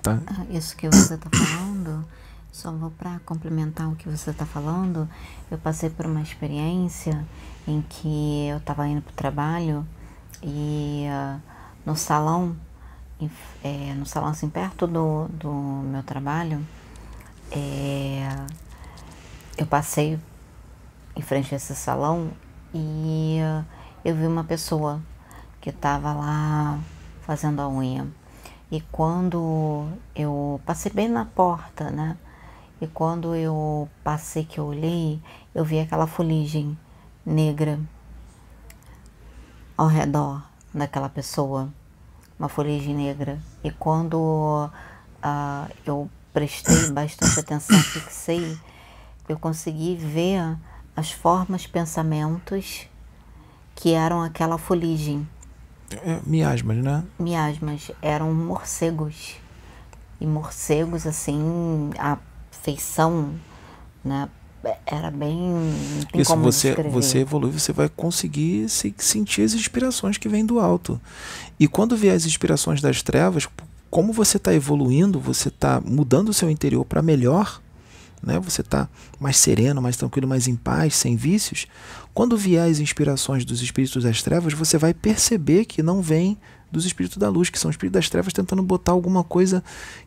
[0.02, 0.20] Tá?
[0.26, 2.04] Ah, isso que você está falando
[2.52, 5.08] só vou para complementar o que você está falando.
[5.50, 7.26] Eu passei por uma experiência
[7.68, 9.88] em que eu estava indo para o trabalho
[10.44, 11.42] e uh,
[11.86, 12.56] no salão,
[13.64, 16.66] é, no salão assim perto do, do meu trabalho,
[17.52, 18.28] é,
[19.58, 20.20] eu passei
[21.16, 22.32] em frente a esse salão
[22.74, 23.66] e uh,
[24.04, 25.02] eu vi uma pessoa
[25.62, 26.80] que estava lá
[27.22, 28.08] fazendo a unha.
[28.72, 32.18] E quando eu passei bem na porta, né?
[32.82, 35.22] E quando eu passei que eu olhei,
[35.54, 36.76] eu vi aquela fuligem
[37.24, 37.80] negra
[39.78, 41.70] ao redor daquela pessoa,
[42.40, 43.40] uma fuligem negra.
[43.64, 44.16] E quando
[44.66, 48.58] uh, eu prestei bastante atenção, fixei,
[49.30, 50.58] eu consegui ver
[50.96, 52.88] as formas, pensamentos
[53.76, 55.28] que eram aquela fuligem.
[55.92, 57.04] É, miasmas, né?
[57.20, 59.36] Miasmas, eram morcegos.
[60.20, 62.18] E morcegos, assim, a
[62.52, 63.34] feição,
[64.04, 64.30] né?
[64.86, 65.74] Era bem.
[66.14, 71.02] Isso, você, você evolui, você vai conseguir se, sentir as inspirações que vêm do alto.
[71.60, 73.48] E quando vier as inspirações das trevas,
[73.90, 77.60] como você está evoluindo, você está mudando o seu interior para melhor,
[78.22, 78.40] né?
[78.40, 78.88] Você está
[79.20, 81.66] mais sereno, mais tranquilo, mais em paz, sem vícios.
[82.14, 86.38] Quando vier as inspirações dos espíritos das trevas, você vai perceber que não vem
[86.72, 89.64] dos espíritos da luz, que são os espíritos das trevas tentando botar alguma coisa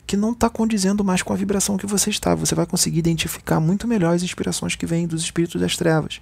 [0.06, 2.34] que não está condizendo mais com a vibração que você está.
[2.34, 6.20] Você vai conseguir identificar muito melhor as inspirações que vêm dos espíritos das trevas.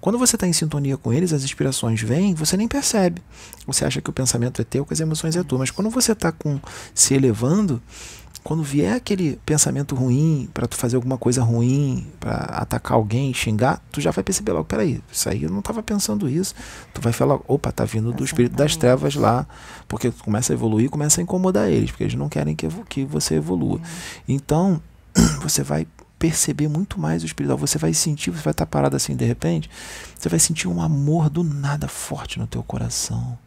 [0.00, 3.22] Quando você está em sintonia com eles, as inspirações vêm, você nem percebe.
[3.66, 5.60] Você acha que o pensamento é teu, que as emoções é tua.
[5.60, 6.32] Mas quando você está
[6.94, 7.80] se elevando,
[8.44, 13.82] quando vier aquele pensamento ruim para tu fazer alguma coisa ruim, para atacar alguém, xingar,
[13.90, 16.54] tu já vai perceber logo, peraí, isso aí eu não estava pensando isso.
[16.92, 19.46] Tu vai falar, opa, tá vindo do espírito das trevas lá,
[19.88, 23.06] porque tu começa a evoluir, começa a incomodar eles, porque eles não querem que, que
[23.06, 23.80] você evolua.
[24.28, 24.78] Então,
[25.42, 25.86] você vai
[26.18, 29.70] perceber muito mais o espiritual, você vai sentir, você vai estar parado assim de repente,
[30.18, 33.38] você vai sentir um amor do nada forte no teu coração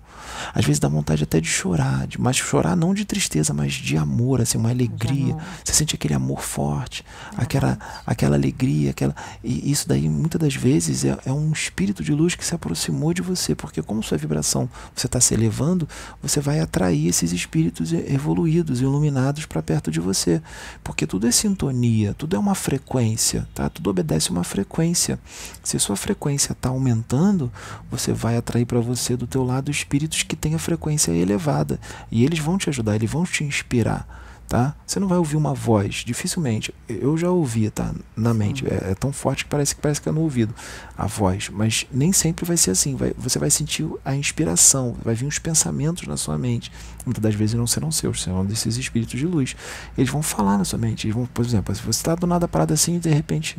[0.54, 3.98] às vezes dá vontade até de chorar, de, mas chorar não de tristeza, mas de
[3.98, 5.36] amor, assim, uma alegria.
[5.64, 7.04] Você sente aquele amor forte,
[7.38, 9.16] aquela, aquela alegria, aquela.
[9.44, 13.14] E isso daí, muitas das vezes, é, é um espírito de luz que se aproximou
[13.14, 15.88] de você, porque como sua vibração você está se elevando,
[16.22, 20.42] você vai atrair esses espíritos evoluídos, iluminados para perto de você.
[20.84, 23.70] Porque tudo é sintonia, tudo é uma frequência, tá?
[23.70, 25.20] Tudo obedece uma frequência.
[25.64, 27.52] Se sua frequência está aumentando,
[27.90, 31.80] você vai atrair para você do teu lado espíritos que têm a frequência elevada.
[32.12, 34.08] E eles vão te ajudar, eles vão te inspirar.
[34.48, 34.74] tá?
[34.86, 36.74] Você não vai ouvir uma voz, dificilmente.
[36.88, 37.94] Eu já ouvi, tá?
[38.16, 38.66] Na mente.
[38.66, 40.56] É, é, tão forte que parece que parece que é no ouvido
[40.98, 42.96] a voz, mas nem sempre vai ser assim.
[42.96, 46.72] Vai, você vai sentir a inspiração, vai vir os pensamentos na sua mente.
[47.06, 49.56] Muitas das vezes não serão seus, serão desses espíritos de luz.
[49.98, 51.08] Eles vão falar na sua mente.
[51.08, 53.58] Eles vão, por exemplo, se você está do nada parado assim e de repente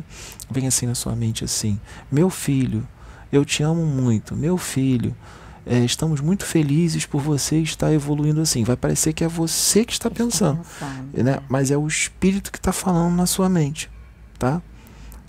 [0.49, 1.79] vem assim na sua mente assim:
[2.11, 2.85] Meu filho,
[3.31, 5.15] eu te amo muito, meu filho
[5.69, 8.63] é, estamos muito felizes por você estar evoluindo assim.
[8.63, 10.59] Vai parecer que é você que está pensando,
[11.13, 11.33] né?
[11.33, 11.41] É.
[11.47, 13.87] mas é o espírito que está falando na sua mente,
[14.39, 14.61] tá?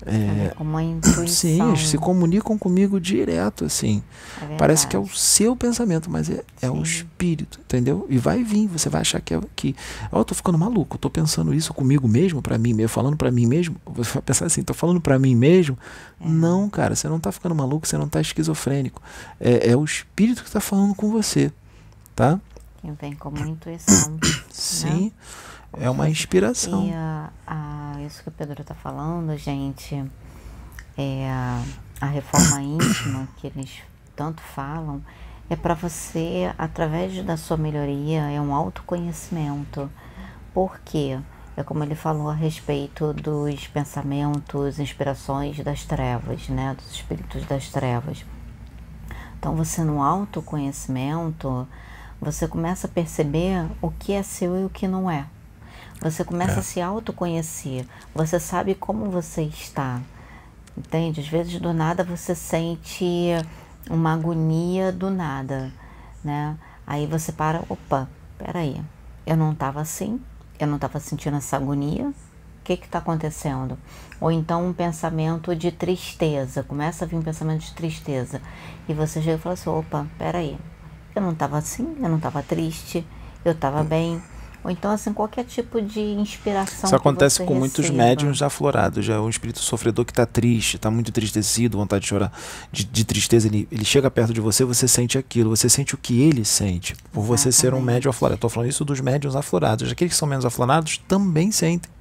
[0.05, 1.27] É, uma intuição.
[1.27, 4.01] Sim, eles se comunicam comigo direto, assim.
[4.41, 8.07] É Parece que é o seu pensamento, mas é, é o espírito, entendeu?
[8.09, 9.75] E vai vir, você vai achar que é que.
[10.11, 12.89] Ó, oh, eu tô ficando maluco, eu tô pensando isso comigo mesmo, para mim mesmo,
[12.89, 13.75] falando para mim mesmo.
[13.93, 15.77] Você vai pensar assim, tô falando para mim mesmo.
[16.19, 16.27] É.
[16.27, 19.01] Não, cara, você não tá ficando maluco, você não tá esquizofrênico.
[19.39, 21.51] É, é o espírito que tá falando com você,
[22.15, 22.39] tá?
[22.81, 24.17] Que vem como intuição.
[24.49, 25.05] Sim.
[25.05, 25.11] Né?
[25.73, 26.87] É uma inspiração.
[26.87, 30.03] E a, a, isso que o Pedro está falando, gente,
[30.97, 31.63] é a,
[32.01, 33.81] a reforma íntima que eles
[34.15, 35.01] tanto falam,
[35.49, 39.89] é para você, através da sua melhoria, é um autoconhecimento.
[40.53, 41.19] Por quê?
[41.57, 46.73] É como ele falou a respeito dos pensamentos, inspirações das trevas, né?
[46.75, 48.25] Dos espíritos das trevas.
[49.37, 51.67] Então, você no autoconhecimento,
[52.19, 55.25] você começa a perceber o que é seu e o que não é.
[56.01, 56.59] Você começa é.
[56.59, 57.85] a se autoconhecer.
[58.13, 60.01] Você sabe como você está.
[60.75, 61.21] Entende?
[61.21, 63.05] Às vezes do nada você sente
[63.89, 65.71] uma agonia do nada,
[66.23, 66.57] né?
[66.85, 68.81] Aí você para, opa, peraí,
[69.25, 70.19] eu não estava assim,
[70.59, 72.13] eu não estava sentindo essa agonia, o
[72.63, 73.77] que está acontecendo?
[74.19, 78.41] Ou então um pensamento de tristeza, começa a vir um pensamento de tristeza,
[78.87, 80.57] e você chega e fala assim, opa, peraí,
[81.15, 83.05] eu não estava assim, eu não estava triste,
[83.43, 83.85] eu estava hum.
[83.85, 84.23] bem,
[84.63, 86.85] ou então, assim, qualquer tipo de inspiração.
[86.87, 87.59] Isso acontece com receba.
[87.59, 89.03] muitos médiums aflorados.
[89.03, 92.31] Já o espírito sofredor que está triste, está muito entristecido, vontade de chorar,
[92.71, 95.97] de, de, tristeza, ele, ele chega perto de você, você sente aquilo, você sente o
[95.97, 97.41] que ele sente, por Exatamente.
[97.41, 98.35] você ser um médium aflorado.
[98.35, 99.91] Estou falando isso dos médiums aflorados.
[99.91, 101.91] Aqueles que são menos aflorados também sentem.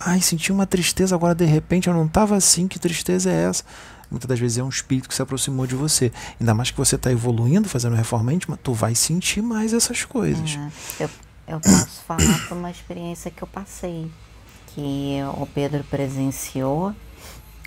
[0.00, 3.64] Ai, senti uma tristeza agora de repente, eu não estava assim, que tristeza é essa?
[4.10, 6.12] muitas das vezes é um espírito que se aproximou de você.
[6.40, 10.58] Ainda mais que você está evoluindo, fazendo reforma íntima, tu vai sentir mais essas coisas.
[11.00, 11.10] É, eu,
[11.46, 14.10] eu posso falar por uma experiência que eu passei,
[14.68, 16.94] que o Pedro presenciou,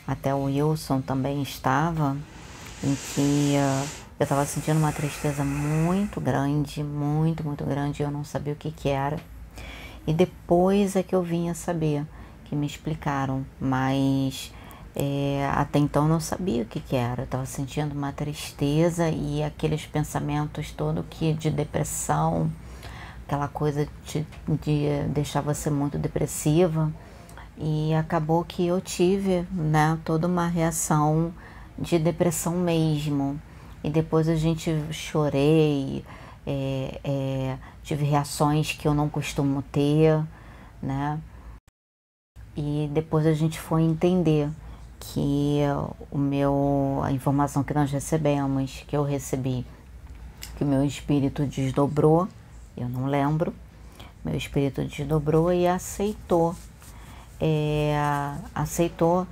[0.08, 2.18] até o Wilson também estava,
[2.84, 3.88] em que uh,
[4.20, 8.72] eu estava sentindo uma tristeza muito grande, muito, muito grande, eu não sabia o que,
[8.72, 9.20] que era.
[10.08, 12.06] E depois é que eu vim a saber,
[12.46, 14.52] que me explicaram, mas
[14.96, 17.22] é, até então eu não sabia o que, que era.
[17.22, 22.50] Eu estava sentindo uma tristeza e aqueles pensamentos todo que de depressão,
[23.28, 26.92] aquela coisa de, de deixar você muito depressiva.
[27.58, 31.34] E acabou que eu tive né, toda uma reação
[31.78, 33.40] de depressão mesmo.
[33.84, 36.06] E depois a gente chorei,
[36.46, 40.24] é, é, tive reações que eu não costumo ter,
[40.82, 41.20] né?
[42.56, 44.50] E depois a gente foi entender
[45.00, 45.60] que
[46.10, 49.66] o meu, a informação que nós recebemos, que eu recebi,
[50.58, 52.28] que o meu espírito desdobrou
[52.78, 53.54] eu não lembro.
[54.24, 56.56] Meu espírito desdobrou e aceitou,
[57.40, 57.96] é,
[58.54, 59.26] aceitou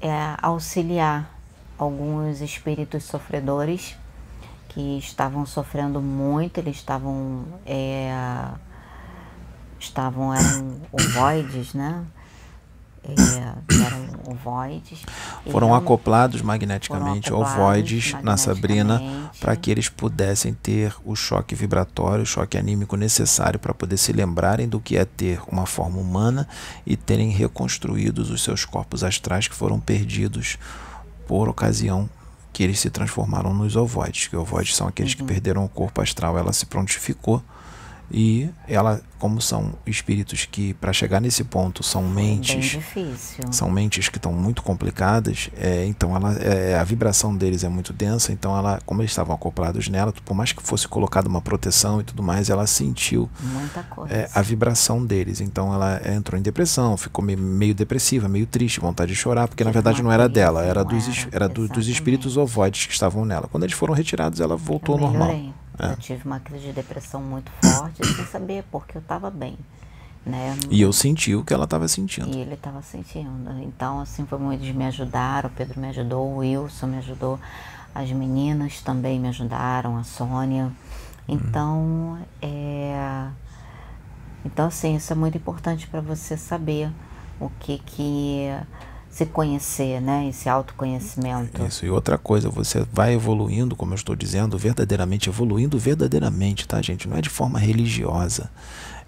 [0.00, 0.10] é,
[0.42, 1.30] auxiliar
[1.78, 3.96] alguns espíritos sofredores
[4.68, 8.12] que estavam sofrendo muito, eles estavam é,
[9.78, 12.04] estavam eram ovoides, né?
[13.84, 15.04] Eram ovoides.
[15.50, 21.54] Foram acoplados magneticamente, foram acoplados ovoides, na Sabrina, para que eles pudessem ter o choque
[21.54, 25.98] vibratório, o choque anímico necessário para poder se lembrarem do que é ter uma forma
[25.98, 26.48] humana
[26.86, 30.58] e terem reconstruídos os seus corpos astrais que foram perdidos
[31.26, 32.08] por ocasião
[32.52, 35.18] que eles se transformaram nos ovoides, que ovoides são aqueles uhum.
[35.18, 37.42] que perderam o corpo astral, ela se prontificou
[38.10, 42.78] e ela como são espíritos que para chegar nesse ponto são mentes
[43.50, 47.92] são mentes que estão muito complicadas é, então ela é, a vibração deles é muito
[47.92, 52.00] densa então ela como eles estavam acoplados nela por mais que fosse colocada uma proteção
[52.00, 53.28] e tudo mais ela sentiu
[54.08, 55.40] é, a vibração deles.
[55.40, 59.70] Então ela entrou em depressão ficou meio, depressiva meio triste vontade de chorar porque na
[59.70, 63.48] verdade não era dela era dos era, era do, dos espíritos ovoides que estavam nela.
[63.50, 65.36] Quando eles foram retirados ela voltou ao normal
[65.78, 65.92] é.
[65.92, 69.56] Eu tive uma crise de depressão muito forte, sem saber porque eu estava bem.
[70.24, 70.58] Né?
[70.70, 72.36] E eu senti o que ela estava sentindo.
[72.36, 73.52] E ele estava sentindo.
[73.62, 77.38] Então, assim, foi muito, eles me ajudaram, o Pedro me ajudou, o Wilson me ajudou,
[77.94, 80.72] as meninas também me ajudaram, a Sônia.
[81.28, 82.18] Então, hum.
[82.42, 83.28] é,
[84.44, 86.90] Então, assim, isso é muito importante para você saber
[87.38, 88.48] o que que
[89.16, 90.28] se conhecer, né?
[90.28, 91.64] Esse autoconhecimento.
[91.64, 96.82] Isso, e outra coisa, você vai evoluindo, como eu estou dizendo, verdadeiramente, evoluindo verdadeiramente, tá,
[96.82, 97.08] gente?
[97.08, 98.50] Não é de forma religiosa.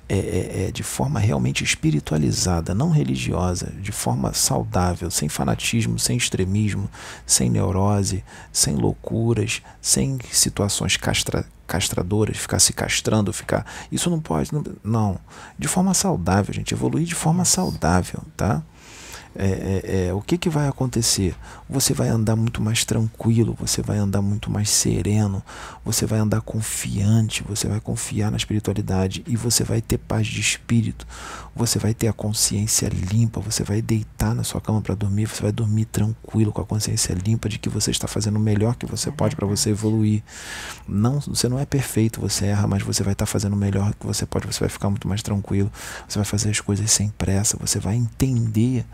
[0.08, 6.16] É, é, é, de forma realmente espiritualizada, não religiosa, de forma saudável, sem fanatismo, sem
[6.16, 6.88] extremismo,
[7.26, 13.66] sem neurose, sem loucuras, sem situações castra, castradoras, ficar se castrando, ficar.
[13.92, 14.54] Isso não pode.
[14.54, 15.20] Não, não.
[15.58, 16.72] De forma saudável, gente.
[16.72, 18.62] Evoluir de forma saudável, tá?
[19.40, 19.46] É,
[19.84, 21.32] é, é, o que, que vai acontecer?
[21.70, 25.40] Você vai andar muito mais tranquilo, você vai andar muito mais sereno,
[25.84, 30.40] você vai andar confiante, você vai confiar na espiritualidade e você vai ter paz de
[30.40, 31.06] espírito,
[31.54, 35.42] você vai ter a consciência limpa, você vai deitar na sua cama para dormir, você
[35.42, 38.86] vai dormir tranquilo, com a consciência limpa de que você está fazendo o melhor que
[38.86, 40.20] você pode para você evoluir.
[40.86, 44.04] Não, você não é perfeito, você erra, mas você vai estar fazendo o melhor que
[44.04, 45.70] você pode, você vai ficar muito mais tranquilo,
[46.08, 48.84] você vai fazer as coisas sem pressa, você vai entender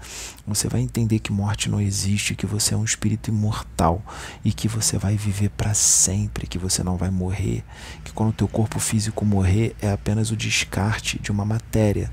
[0.46, 4.02] você vai entender que morte não existe, que você é um espírito imortal
[4.44, 7.64] e que você vai viver para sempre, que você não vai morrer,
[8.04, 12.10] que quando o teu corpo físico morrer é apenas o descarte de uma matéria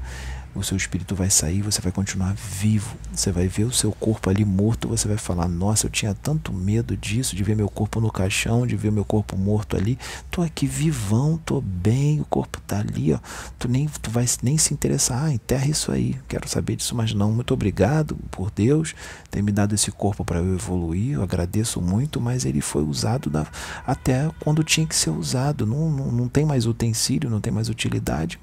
[0.53, 2.95] o seu espírito vai sair, você vai continuar vivo.
[3.13, 6.53] Você vai ver o seu corpo ali morto, você vai falar: "Nossa, eu tinha tanto
[6.53, 9.97] medo disso, de ver meu corpo no caixão, de ver meu corpo morto ali.
[10.29, 13.19] Tô aqui vivão, tô bem, o corpo tá ali, ó.
[13.57, 16.19] Tu nem tu vai nem se interessar, ah, enterra isso aí.
[16.27, 17.31] Quero saber disso, mas não.
[17.31, 18.93] Muito obrigado por Deus
[19.29, 21.13] ter me dado esse corpo para eu evoluir.
[21.13, 23.47] Eu agradeço muito, mas ele foi usado da,
[23.85, 25.65] até quando tinha que ser usado.
[25.65, 28.39] Não, não, não tem mais utensílio, não tem mais utilidade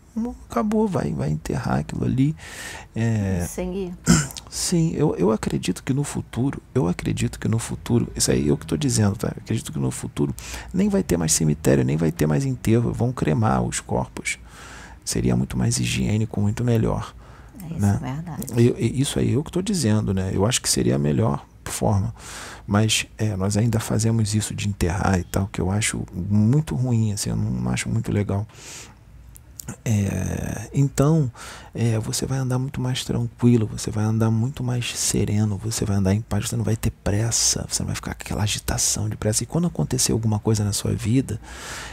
[0.49, 2.35] acabou, vai, vai enterrar aquilo ali.
[2.95, 3.45] É,
[4.51, 8.57] sim, eu, eu acredito que no futuro, eu acredito que no futuro, isso aí eu
[8.57, 9.29] que estou dizendo, tá?
[9.29, 10.35] Eu acredito que no futuro
[10.73, 14.39] nem vai ter mais cemitério, nem vai ter mais enterro, vão cremar os corpos.
[15.05, 17.15] Seria muito mais higiênico, muito melhor.
[17.63, 18.01] É isso né?
[18.03, 18.47] é verdade.
[18.57, 20.31] Eu, isso aí eu que estou dizendo, né?
[20.33, 22.15] Eu acho que seria a melhor forma.
[22.67, 27.13] Mas é, nós ainda fazemos isso de enterrar e tal, que eu acho muito ruim,
[27.13, 28.47] assim, eu não acho muito legal.
[29.85, 31.31] É, então
[31.75, 35.97] é, você vai andar muito mais tranquilo, você vai andar muito mais sereno, você vai
[35.97, 39.09] andar em paz, você não vai ter pressa, você não vai ficar com aquela agitação
[39.09, 39.43] de pressa.
[39.43, 41.41] E quando acontecer alguma coisa na sua vida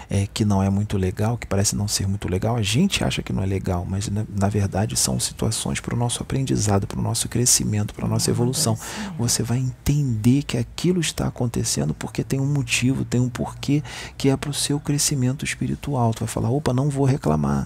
[0.10, 3.22] é, que não é muito legal, que parece não ser muito legal, a gente acha
[3.22, 7.00] que não é legal, mas na, na verdade são situações para o nosso aprendizado, para
[7.00, 8.78] o nosso crescimento, para a nossa evolução.
[9.18, 13.84] Você vai entender que aquilo está acontecendo porque tem um motivo, tem um porquê
[14.18, 16.14] que é para o seu crescimento espiritual.
[16.14, 17.65] Tu vai falar, opa, não vou reclamar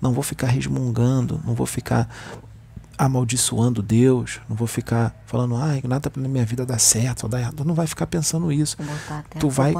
[0.00, 2.08] não vou ficar resmungando, não vou ficar
[2.98, 7.38] amaldiçoando Deus, não vou ficar falando, ah, nada na minha vida dá certo, ou dá
[7.38, 7.54] errado.
[7.54, 8.76] Tu não vai ficar pensando isso.
[9.38, 9.72] Tu vai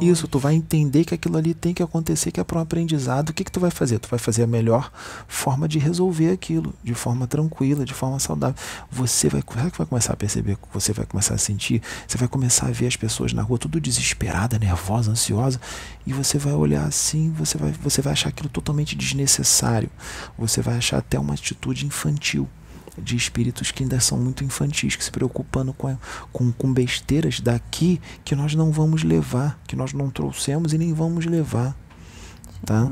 [0.00, 3.30] isso, tu vai entender que aquilo ali tem que acontecer, que é para um aprendizado.
[3.30, 3.98] O que que tu vai fazer?
[3.98, 4.90] Tu vai fazer a melhor
[5.26, 8.56] forma de resolver aquilo, de forma tranquila, de forma saudável.
[8.90, 12.28] Você vai, sabe que vai começar a perceber, você vai começar a sentir, você vai
[12.28, 15.60] começar a ver as pessoas na rua tudo desesperada, nervosa, ansiosa,
[16.06, 19.90] e você vai olhar assim, você vai, você vai achar aquilo totalmente desnecessário.
[20.38, 22.37] Você vai achar até uma atitude infantil
[23.02, 25.96] de espíritos que ainda são muito infantis, que se preocupando com,
[26.32, 30.92] com, com besteiras daqui que nós não vamos levar, que nós não trouxemos e nem
[30.92, 31.76] vamos levar.
[32.64, 32.90] Tá?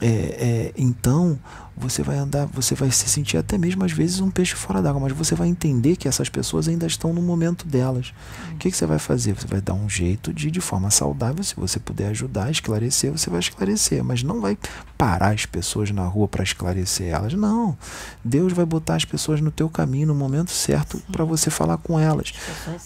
[0.00, 1.38] É, é, então
[1.78, 5.00] você vai andar, você vai se sentir até mesmo às vezes um peixe fora d'água,
[5.00, 8.12] mas você vai entender que essas pessoas ainda estão no momento delas.
[8.52, 9.34] O que, que você vai fazer?
[9.34, 13.30] Você vai dar um jeito de, de forma saudável, se você puder ajudar, esclarecer, você
[13.30, 14.58] vai esclarecer, mas não vai
[14.96, 17.32] parar as pessoas na rua para esclarecer elas.
[17.34, 17.78] Não.
[18.24, 21.98] Deus vai botar as pessoas no teu caminho no momento certo para você falar com
[21.98, 22.32] elas.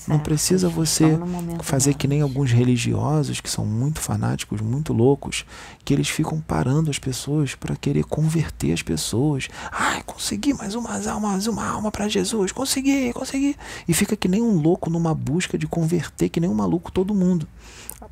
[0.06, 1.18] Não precisa você
[1.62, 5.46] fazer que nem alguns religiosos que são muito fanáticos, muito loucos,
[5.84, 9.48] que eles ficam parando as pessoas para querer converter as pessoas.
[9.70, 13.56] Ai, consegui mais umas almas, uma alma para Jesus, consegui, consegui.
[13.86, 17.14] E fica que nem um louco numa busca de converter, que nem um maluco todo
[17.14, 17.46] mundo.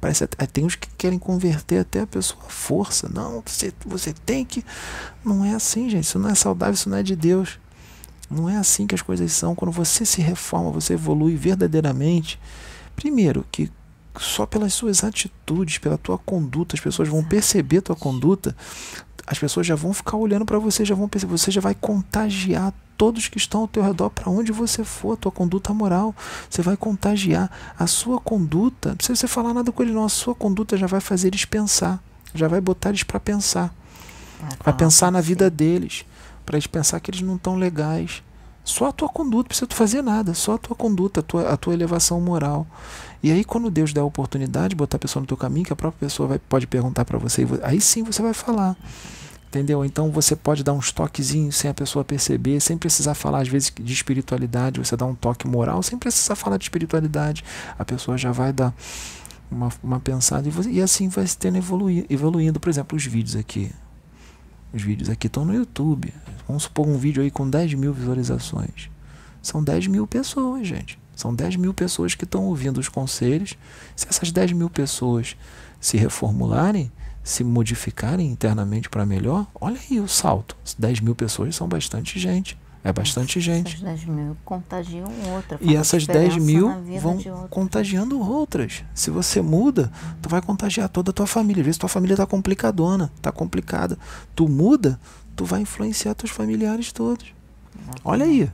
[0.00, 3.08] Parece até, tem uns que querem converter até a pessoa à força.
[3.08, 4.64] Não, você, você tem que.
[5.24, 6.04] Não é assim, gente.
[6.04, 7.58] Isso não é saudável, isso não é de Deus.
[8.30, 9.54] Não é assim que as coisas são.
[9.54, 12.40] Quando você se reforma, você evolui verdadeiramente.
[12.94, 13.70] Primeiro, que
[14.18, 18.56] só pelas suas atitudes, pela tua conduta, as pessoas vão perceber a tua conduta,
[19.26, 22.72] as pessoas já vão ficar olhando para você, já vão perceber, você já vai contagiar
[22.96, 26.14] todos que estão ao teu redor para onde você for, a tua conduta moral.
[26.50, 28.90] Você vai contagiar a sua conduta.
[28.90, 30.04] Não precisa você falar nada com eles, não.
[30.04, 32.02] A sua conduta já vai fazer eles pensar,
[32.34, 33.74] já vai botar eles para pensar.
[34.62, 36.04] Vai pensar na vida deles,
[36.44, 38.22] para eles pensar que eles não estão legais.
[38.62, 41.48] Só a tua conduta, não precisa tu fazer nada, só a tua conduta, a tua,
[41.52, 42.66] a tua elevação moral.
[43.22, 45.72] E aí, quando Deus der a oportunidade de botar a pessoa no teu caminho, que
[45.72, 48.76] a própria pessoa vai, pode perguntar para você, aí sim você vai falar
[49.50, 49.84] Entendeu?
[49.84, 53.72] Então você pode dar uns toquezinhos sem a pessoa perceber, sem precisar falar, às vezes,
[53.74, 54.78] de espiritualidade.
[54.78, 57.42] Você dá um toque moral, sem precisar falar de espiritualidade.
[57.76, 58.72] A pessoa já vai dar
[59.50, 62.60] uma, uma pensada e, você, e assim vai se tendo evoluir, evoluindo.
[62.60, 63.72] Por exemplo, os vídeos aqui.
[64.72, 66.14] Os vídeos aqui estão no YouTube.
[66.46, 68.88] Vamos supor um vídeo aí com 10 mil visualizações.
[69.42, 70.96] São 10 mil pessoas, gente.
[71.14, 73.56] São 10 mil pessoas que estão ouvindo os conselhos.
[73.94, 75.36] Se essas 10 mil pessoas
[75.80, 76.90] se reformularem,
[77.22, 80.56] se modificarem internamente para melhor, olha aí o salto.
[80.78, 82.58] 10 mil pessoas são bastante gente.
[82.82, 83.74] É bastante essas gente.
[83.74, 85.58] Essas 10 mil contagiam outra.
[85.60, 87.18] E essas 10 mil vão
[87.50, 88.82] contagiando outras.
[88.94, 89.92] Se você muda,
[90.22, 91.60] tu vai contagiar toda a tua família.
[91.60, 93.98] Às vezes tua família tá complicadona, tá complicada.
[94.34, 94.98] Tu muda,
[95.36, 97.34] tu vai influenciar teus familiares todos.
[98.02, 98.50] Olha aí.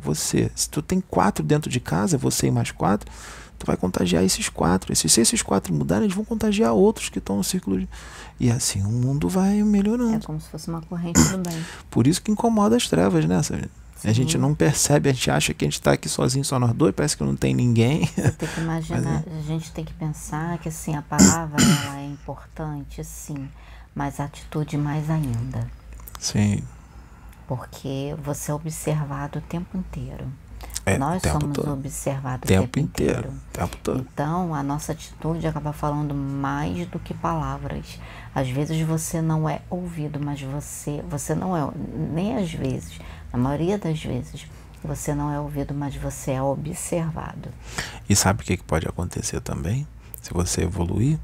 [0.00, 3.10] Você, se tu tem quatro dentro de casa, você e mais quatro,
[3.58, 4.94] tu vai contagiar esses quatro.
[4.94, 7.80] Se, se esses quatro mudarem, eles vão contagiar outros que estão no círculo.
[7.80, 7.88] De...
[8.38, 10.16] E assim o mundo vai melhorando.
[10.16, 11.64] É como se fosse uma corrente do bem.
[11.90, 13.40] Por isso que incomoda as trevas, né?
[14.04, 16.72] A gente não percebe, a gente acha que a gente está aqui sozinho, só nós
[16.72, 18.06] dois, parece que não tem ninguém.
[18.06, 19.38] Tem que imaginar, é.
[19.38, 21.60] a gente tem que pensar que assim, a palavra
[21.96, 23.48] é importante, sim,
[23.92, 25.68] mas a atitude mais ainda.
[26.20, 26.62] Sim.
[27.48, 30.26] Porque você é observado o tempo inteiro.
[30.84, 31.72] É, Nós somos todo.
[31.72, 33.18] observados o tempo, tempo inteiro.
[33.18, 33.34] inteiro.
[33.52, 34.06] Tempo todo.
[34.12, 37.98] Então, a nossa atitude acaba falando mais do que palavras.
[38.34, 41.68] Às vezes você não é ouvido, mas você, você não é,
[42.12, 43.00] nem às vezes,
[43.32, 44.46] na maioria das vezes,
[44.82, 47.50] você não é ouvido, mas você é observado.
[48.08, 49.86] E sabe o que pode acontecer também?
[50.22, 51.18] Se você evoluir,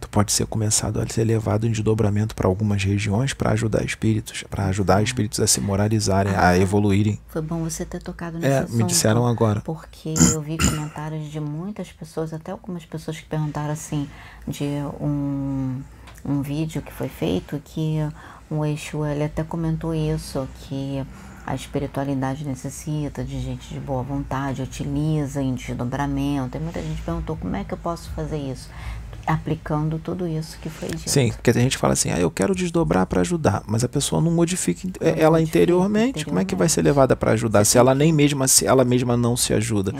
[0.00, 4.44] tu pode ser começado a ser levado em desdobramento para algumas regiões para ajudar espíritos,
[4.50, 5.02] para ajudar ah.
[5.02, 7.18] espíritos a se moralizarem, ah, a evoluírem.
[7.28, 8.76] Foi bom você ter tocado nesse é, assunto.
[8.76, 9.60] me disseram agora.
[9.60, 14.08] Porque eu vi comentários de muitas pessoas, até algumas pessoas que perguntaram assim,
[14.46, 14.64] de
[15.00, 15.80] um,
[16.24, 17.98] um vídeo que foi feito, que
[18.50, 21.04] o Eixo, ele até comentou isso, que
[21.44, 26.56] a espiritualidade necessita de gente de boa vontade, utiliza em desdobramento.
[26.56, 28.68] E muita gente perguntou como é que eu posso fazer isso
[29.26, 31.08] aplicando tudo isso que foi dito.
[31.08, 34.20] Sim, porque a gente fala assim, ah, eu quero desdobrar para ajudar, mas a pessoa
[34.20, 35.48] não modifica não ela modifica interiormente.
[35.48, 36.24] interiormente.
[36.24, 39.16] Como é que vai ser levada para ajudar se ela nem mesma se ela mesma
[39.16, 39.94] não se ajuda?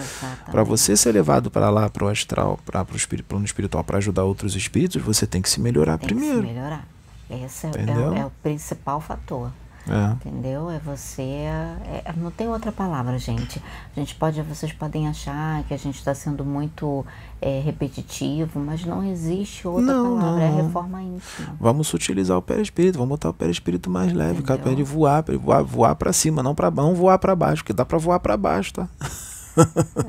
[0.51, 3.99] Para você ser levado para lá para o astral, para o espírito, plano espiritual, para
[3.99, 6.43] ajudar outros espíritos, você tem que se melhorar tem primeiro.
[6.43, 6.89] Que se melhorar.
[7.31, 9.51] Esse é, é, é o principal fator.
[9.89, 10.13] É.
[10.13, 10.71] Entendeu?
[10.71, 11.23] É você.
[11.23, 13.61] É, é, não tem outra palavra, gente.
[13.97, 17.05] A gente pode, vocês podem achar que a gente está sendo muito
[17.41, 20.49] é, repetitivo, mas não existe outra não, palavra.
[20.49, 20.59] Não.
[20.59, 21.57] É reforma íntima.
[21.61, 24.57] Vamos utilizar o perispírito, vamos botar o perispírito mais leve, Entendeu?
[24.57, 27.85] capaz de voar, voar, voar para cima, não para não voar para baixo, porque dá
[27.85, 28.89] para voar para baixo, tá?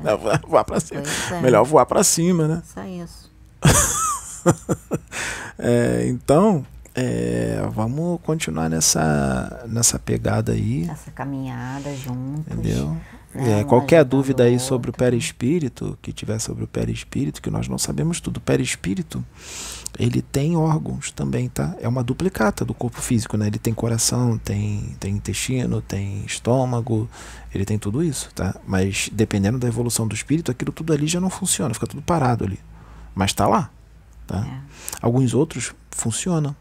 [0.04, 0.46] É.
[0.46, 1.02] voar para cima.
[1.32, 1.40] É.
[1.40, 2.62] Melhor voar para cima, né?
[2.72, 3.32] Só isso.
[5.58, 6.64] é, então,
[6.94, 10.88] é, vamos continuar nessa, nessa pegada aí.
[10.88, 12.52] Essa caminhada juntos.
[12.52, 12.90] Entendeu?
[13.34, 13.60] Né?
[13.60, 17.78] É, qualquer dúvida aí sobre o perispírito, que tiver sobre o perispírito, que nós não
[17.78, 18.36] sabemos tudo.
[18.36, 19.24] O perispírito,
[19.98, 21.74] ele tem órgãos também, tá?
[21.80, 23.48] É uma duplicata do corpo físico, né?
[23.48, 27.10] Ele tem coração, tem, tem intestino, tem estômago,
[27.52, 28.54] ele tem tudo isso, tá?
[28.64, 32.44] Mas dependendo da evolução do espírito, aquilo tudo ali já não funciona, fica tudo parado
[32.44, 32.60] ali.
[33.16, 33.68] Mas tá lá,
[34.28, 34.46] tá?
[34.46, 34.58] É.
[35.02, 36.54] Alguns outros funcionam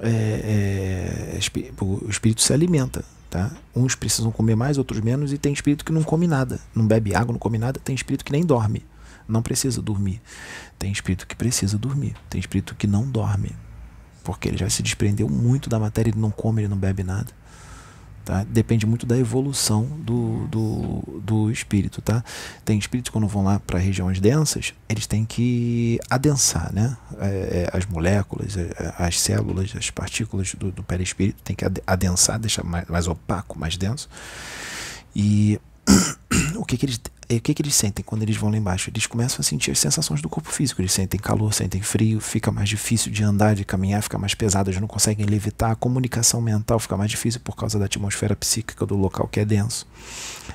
[0.00, 3.04] é, é, o espírito se alimenta.
[3.28, 3.52] Tá?
[3.76, 7.14] Uns precisam comer mais, outros menos, e tem espírito que não come nada, não bebe
[7.14, 7.78] água, não come nada.
[7.78, 8.84] Tem espírito que nem dorme,
[9.28, 10.20] não precisa dormir.
[10.76, 13.54] Tem espírito que precisa dormir, tem espírito que não dorme,
[14.24, 17.30] porque ele já se desprendeu muito da matéria, ele não come, ele não bebe nada.
[18.30, 18.46] Tá?
[18.48, 22.00] Depende muito da evolução do, do, do espírito.
[22.00, 22.22] Tá?
[22.64, 26.96] Tem espíritos quando vão lá para regiões densas, eles têm que adensar né?
[27.18, 32.38] É, é as moléculas, é, as células, as partículas do, do perispírito, tem que adensar,
[32.38, 34.08] deixar mais, mais opaco, mais denso.
[35.12, 35.60] E
[36.60, 37.00] o que, que eles
[37.38, 38.90] o que, que eles sentem quando eles vão lá embaixo?
[38.90, 40.82] Eles começam a sentir as sensações do corpo físico.
[40.82, 44.68] Eles sentem calor, sentem frio, fica mais difícil de andar, de caminhar, fica mais pesado,
[44.68, 45.70] eles não conseguem levitar.
[45.70, 49.44] A comunicação mental fica mais difícil por causa da atmosfera psíquica do local que é
[49.44, 49.86] denso.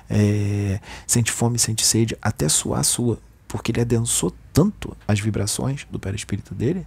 [0.09, 5.97] É, sente fome, sente sede, até suar sua, porque ele adensou tanto as vibrações do
[5.97, 6.85] perispírito dele,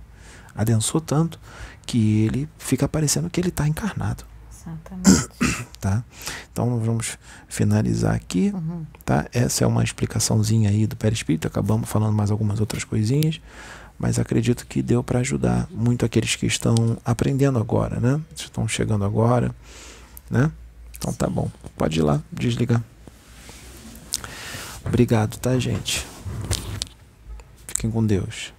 [0.54, 1.40] adensou tanto,
[1.86, 4.24] que ele fica parecendo que ele está encarnado.
[4.52, 5.28] Exatamente.
[5.80, 6.02] Tá?
[6.52, 7.16] Então vamos
[7.48, 8.50] finalizar aqui.
[8.52, 8.84] Uhum.
[9.04, 9.26] Tá?
[9.32, 11.46] Essa é uma explicaçãozinha aí do perispírito.
[11.46, 13.40] Acabamos falando mais algumas outras coisinhas,
[13.98, 16.74] mas acredito que deu para ajudar muito aqueles que estão
[17.04, 18.20] aprendendo agora, né?
[18.34, 19.54] Estão chegando agora,
[20.28, 20.50] né?
[20.96, 21.48] Então tá bom.
[21.76, 22.82] Pode ir lá, desligar.
[24.84, 26.04] Obrigado, tá, gente?
[27.66, 28.52] Fiquem com Deus.